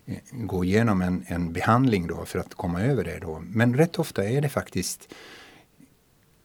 eh, 0.05 0.17
gå 0.31 0.63
igenom 0.63 1.01
en, 1.01 1.25
en 1.27 1.53
behandling 1.53 2.07
då 2.07 2.25
för 2.25 2.39
att 2.39 2.53
komma 2.53 2.81
över 2.81 3.03
det. 3.03 3.19
Då. 3.19 3.43
Men 3.47 3.77
rätt 3.77 3.99
ofta 3.99 4.29
är 4.29 4.41
det 4.41 4.49
faktiskt 4.49 5.13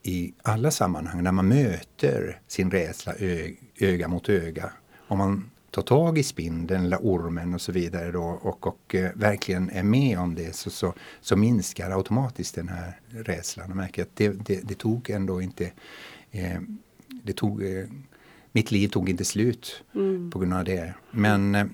i 0.02 0.32
alla 0.42 0.70
sammanhang 0.70 1.22
när 1.22 1.32
man 1.32 1.48
möter 1.48 2.40
sin 2.46 2.70
rädsla 2.70 3.14
ö, 3.18 3.48
öga 3.80 4.08
mot 4.08 4.28
öga. 4.28 4.72
Om 5.08 5.18
man 5.18 5.50
tar 5.70 5.82
tag 5.82 6.18
i 6.18 6.22
spindeln 6.22 6.84
eller 6.84 6.98
ormen 6.98 7.54
och 7.54 7.60
så 7.60 7.72
vidare 7.72 8.12
då, 8.12 8.22
och, 8.22 8.66
och 8.66 8.94
eh, 8.94 9.10
verkligen 9.14 9.70
är 9.70 9.82
med 9.82 10.18
om 10.18 10.34
det 10.34 10.56
så, 10.56 10.70
så, 10.70 10.94
så 11.20 11.36
minskar 11.36 11.90
automatiskt 11.90 12.54
den 12.54 12.68
här 12.68 13.00
rädslan. 13.08 13.68
Man 13.68 13.76
märker 13.76 14.02
att 14.02 14.16
det, 14.16 14.28
det, 14.28 14.60
det 14.68 14.74
tog 14.74 15.10
ändå 15.10 15.42
inte 15.42 15.70
det 17.22 17.32
tog, 17.32 17.62
eh, 17.62 17.86
mitt 18.52 18.70
liv 18.70 18.88
tog 18.88 19.08
inte 19.08 19.24
slut 19.24 19.84
mm. 19.94 20.30
på 20.30 20.38
grund 20.38 20.54
av 20.54 20.64
det. 20.64 20.94
Men 21.10 21.54
eh, 21.54 21.66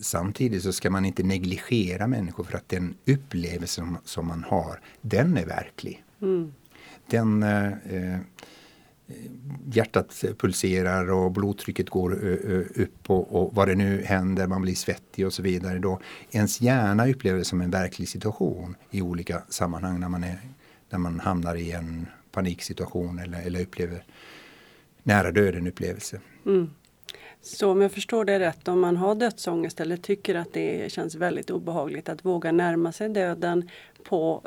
samtidigt 0.00 0.62
så 0.62 0.72
ska 0.72 0.90
man 0.90 1.04
inte 1.04 1.22
negligera 1.22 2.06
människor 2.06 2.44
för 2.44 2.56
att 2.56 2.68
den 2.68 2.94
upplevelse 3.06 3.74
som, 3.74 3.98
som 4.04 4.26
man 4.26 4.44
har, 4.44 4.80
den 5.00 5.36
är 5.36 5.46
verklig. 5.46 6.04
Mm. 6.22 6.52
Den 7.10 7.42
eh, 7.42 7.66
eh, 7.66 8.20
Hjärtat 9.72 10.24
pulserar 10.38 11.10
och 11.10 11.32
blodtrycket 11.32 11.90
går 11.90 12.12
upp 12.74 13.10
och, 13.10 13.36
och, 13.36 13.54
vad 13.54 13.68
det 13.68 13.74
nu 13.74 14.02
händer, 14.04 14.46
man 14.46 14.62
blir 14.62 14.74
svettig 14.74 15.26
och 15.26 15.32
så 15.32 15.42
vidare. 15.42 15.78
Då 15.78 16.00
ens 16.30 16.60
hjärna 16.60 17.08
upplever 17.08 17.38
det 17.38 17.44
som 17.44 17.60
en 17.60 17.70
verklig 17.70 18.08
situation 18.08 18.76
i 18.90 19.02
olika 19.02 19.42
sammanhang 19.48 20.00
när 20.00 20.08
man, 20.08 20.24
är, 20.24 20.38
när 20.90 20.98
man 20.98 21.20
hamnar 21.20 21.54
i 21.54 21.72
en 21.72 22.06
paniksituation 22.34 23.18
eller, 23.18 23.42
eller 23.46 23.62
upplever 23.62 24.04
nära 25.02 25.30
döden 25.30 25.66
upplevelse. 25.66 26.20
Mm. 26.46 26.70
Så 27.42 27.70
om 27.70 27.80
jag 27.80 27.92
förstår 27.92 28.24
det 28.24 28.38
rätt, 28.38 28.68
om 28.68 28.80
man 28.80 28.96
har 28.96 29.14
dödsångest 29.14 29.80
eller 29.80 29.96
tycker 29.96 30.34
att 30.34 30.52
det 30.52 30.92
känns 30.92 31.14
väldigt 31.14 31.50
obehagligt 31.50 32.08
att 32.08 32.24
våga 32.24 32.52
närma 32.52 32.92
sig 32.92 33.08
döden 33.08 33.68
på, 34.04 34.42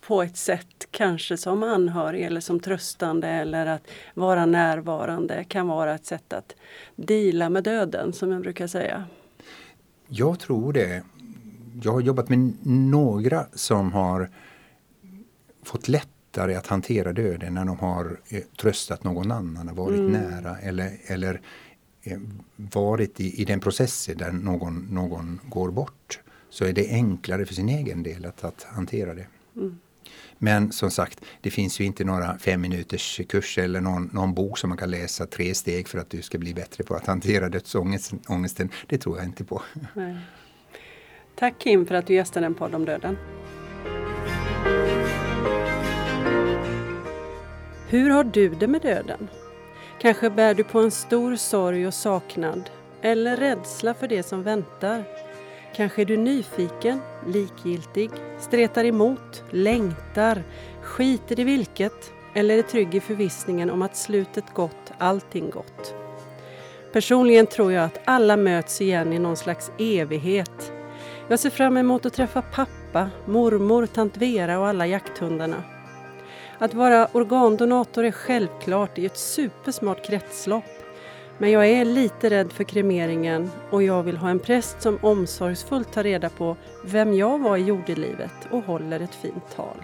på 0.00 0.22
ett 0.22 0.36
sätt 0.36 0.88
kanske 0.90 1.36
som 1.36 1.62
anhörig 1.62 2.22
eller 2.22 2.40
som 2.40 2.60
tröstande 2.60 3.28
eller 3.28 3.66
att 3.66 3.90
vara 4.14 4.46
närvarande 4.46 5.44
kan 5.44 5.68
vara 5.68 5.94
ett 5.94 6.06
sätt 6.06 6.32
att 6.32 6.54
dela 6.96 7.50
med 7.50 7.64
döden 7.64 8.12
som 8.12 8.32
jag 8.32 8.42
brukar 8.42 8.66
säga. 8.66 9.04
Jag 10.08 10.40
tror 10.40 10.72
det. 10.72 11.02
Jag 11.82 11.92
har 11.92 12.00
jobbat 12.00 12.28
med 12.28 12.52
några 12.66 13.46
som 13.52 13.92
har 13.92 14.30
fått 15.62 15.88
lätt 15.88 16.08
lättare 16.34 16.54
att 16.54 16.66
hantera 16.66 17.12
döden 17.12 17.54
när 17.54 17.64
de 17.64 17.78
har 17.78 18.20
eh, 18.28 18.42
tröstat 18.60 19.04
någon 19.04 19.32
annan, 19.32 19.68
har 19.68 19.74
varit 19.74 19.98
mm. 19.98 20.12
nära 20.12 20.58
eller, 20.58 20.98
eller 21.06 21.40
eh, 22.02 22.18
varit 22.56 23.20
i, 23.20 23.42
i 23.42 23.44
den 23.44 23.60
processen 23.60 24.18
där 24.18 24.32
någon, 24.32 24.88
någon 24.90 25.40
går 25.48 25.70
bort. 25.70 26.20
Så 26.50 26.64
är 26.64 26.72
det 26.72 26.90
enklare 26.90 27.46
för 27.46 27.54
sin 27.54 27.68
egen 27.68 28.02
del 28.02 28.24
att, 28.24 28.44
att 28.44 28.62
hantera 28.62 29.14
det. 29.14 29.26
Mm. 29.56 29.78
Men 30.38 30.72
som 30.72 30.90
sagt, 30.90 31.20
det 31.40 31.50
finns 31.50 31.80
ju 31.80 31.84
inte 31.84 32.04
några 32.04 32.38
fem 32.38 32.60
minuters 32.60 33.20
kurs 33.28 33.58
eller 33.58 33.80
någon, 33.80 34.10
någon, 34.12 34.34
bok 34.34 34.58
som 34.58 34.68
man 34.68 34.78
kan 34.78 34.90
läsa 34.90 35.26
tre 35.26 35.54
steg 35.54 35.88
för 35.88 35.98
att 35.98 36.10
du 36.10 36.22
ska 36.22 36.38
bli 36.38 36.54
bättre 36.54 36.84
på 36.84 36.94
att 36.94 37.06
hantera 37.06 37.48
dödsångesten. 37.48 38.68
Det 38.86 38.98
tror 38.98 39.16
jag 39.16 39.26
inte 39.26 39.44
på. 39.44 39.62
Nej. 39.94 40.16
Tack 41.34 41.58
Kim 41.58 41.86
för 41.86 41.94
att 41.94 42.06
du 42.06 42.14
gästade 42.14 42.46
en 42.46 42.54
podd 42.54 42.74
om 42.74 42.84
döden. 42.84 43.16
Hur 47.94 48.10
har 48.10 48.24
du 48.24 48.48
det 48.48 48.66
med 48.66 48.82
döden? 48.82 49.28
Kanske 50.00 50.30
bär 50.30 50.54
du 50.54 50.64
på 50.64 50.80
en 50.80 50.90
stor 50.90 51.36
sorg 51.36 51.86
och 51.86 51.94
saknad 51.94 52.70
eller 53.02 53.36
rädsla 53.36 53.94
för 53.94 54.08
det 54.08 54.22
som 54.22 54.42
väntar. 54.42 55.04
Kanske 55.74 56.02
är 56.02 56.06
du 56.06 56.16
nyfiken, 56.16 57.00
likgiltig, 57.26 58.10
stretar 58.40 58.84
emot, 58.84 59.44
längtar, 59.50 60.42
skiter 60.82 61.40
i 61.40 61.44
vilket 61.44 62.12
eller 62.34 62.58
är 62.58 62.62
trygg 62.62 62.94
i 62.94 63.00
förvissningen 63.00 63.70
om 63.70 63.82
att 63.82 63.96
slutet 63.96 64.54
gott, 64.54 64.92
allting 64.98 65.50
gott. 65.50 65.94
Personligen 66.92 67.46
tror 67.46 67.72
jag 67.72 67.84
att 67.84 68.00
alla 68.04 68.36
möts 68.36 68.80
igen 68.80 69.12
i 69.12 69.18
någon 69.18 69.36
slags 69.36 69.72
evighet. 69.78 70.72
Jag 71.28 71.38
ser 71.38 71.50
fram 71.50 71.76
emot 71.76 72.06
att 72.06 72.14
träffa 72.14 72.42
pappa, 72.42 73.10
mormor, 73.26 73.86
tant 73.86 74.16
Vera 74.16 74.58
och 74.58 74.66
alla 74.66 74.86
jakthundarna. 74.86 75.73
Att 76.64 76.74
vara 76.74 77.08
organdonator 77.12 78.04
är 78.04 78.10
självklart 78.10 78.98
i 78.98 79.06
ett 79.06 79.16
supersmart 79.16 80.06
kretslopp. 80.06 80.64
Men 81.38 81.50
jag 81.50 81.66
är 81.66 81.84
lite 81.84 82.30
rädd 82.30 82.52
för 82.52 82.64
kremeringen 82.64 83.50
och 83.70 83.82
jag 83.82 84.02
vill 84.02 84.16
ha 84.16 84.30
en 84.30 84.38
präst 84.38 84.82
som 84.82 84.98
omsorgsfullt 85.02 85.92
tar 85.92 86.02
reda 86.02 86.28
på 86.28 86.56
vem 86.84 87.14
jag 87.14 87.38
var 87.38 87.56
i 87.56 87.62
jordelivet 87.62 88.48
och 88.50 88.64
håller 88.64 89.00
ett 89.00 89.14
fint 89.14 89.56
tal. 89.56 89.76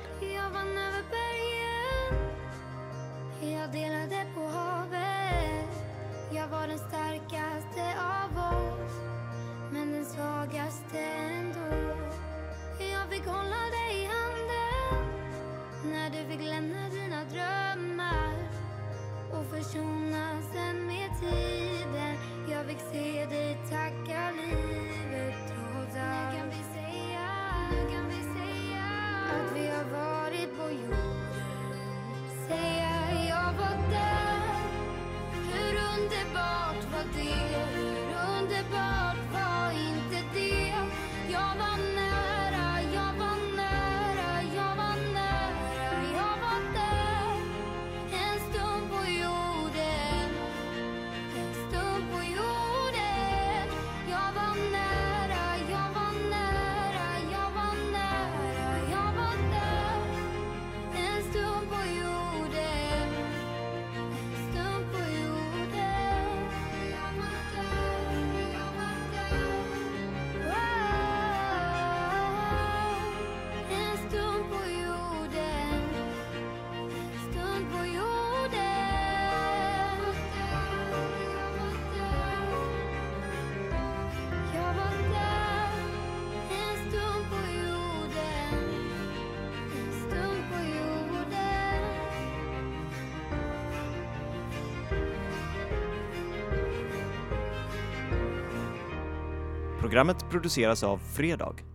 Programmet 99.91 100.31
produceras 100.31 100.83
av 100.83 100.99
Fredag. 100.99 101.71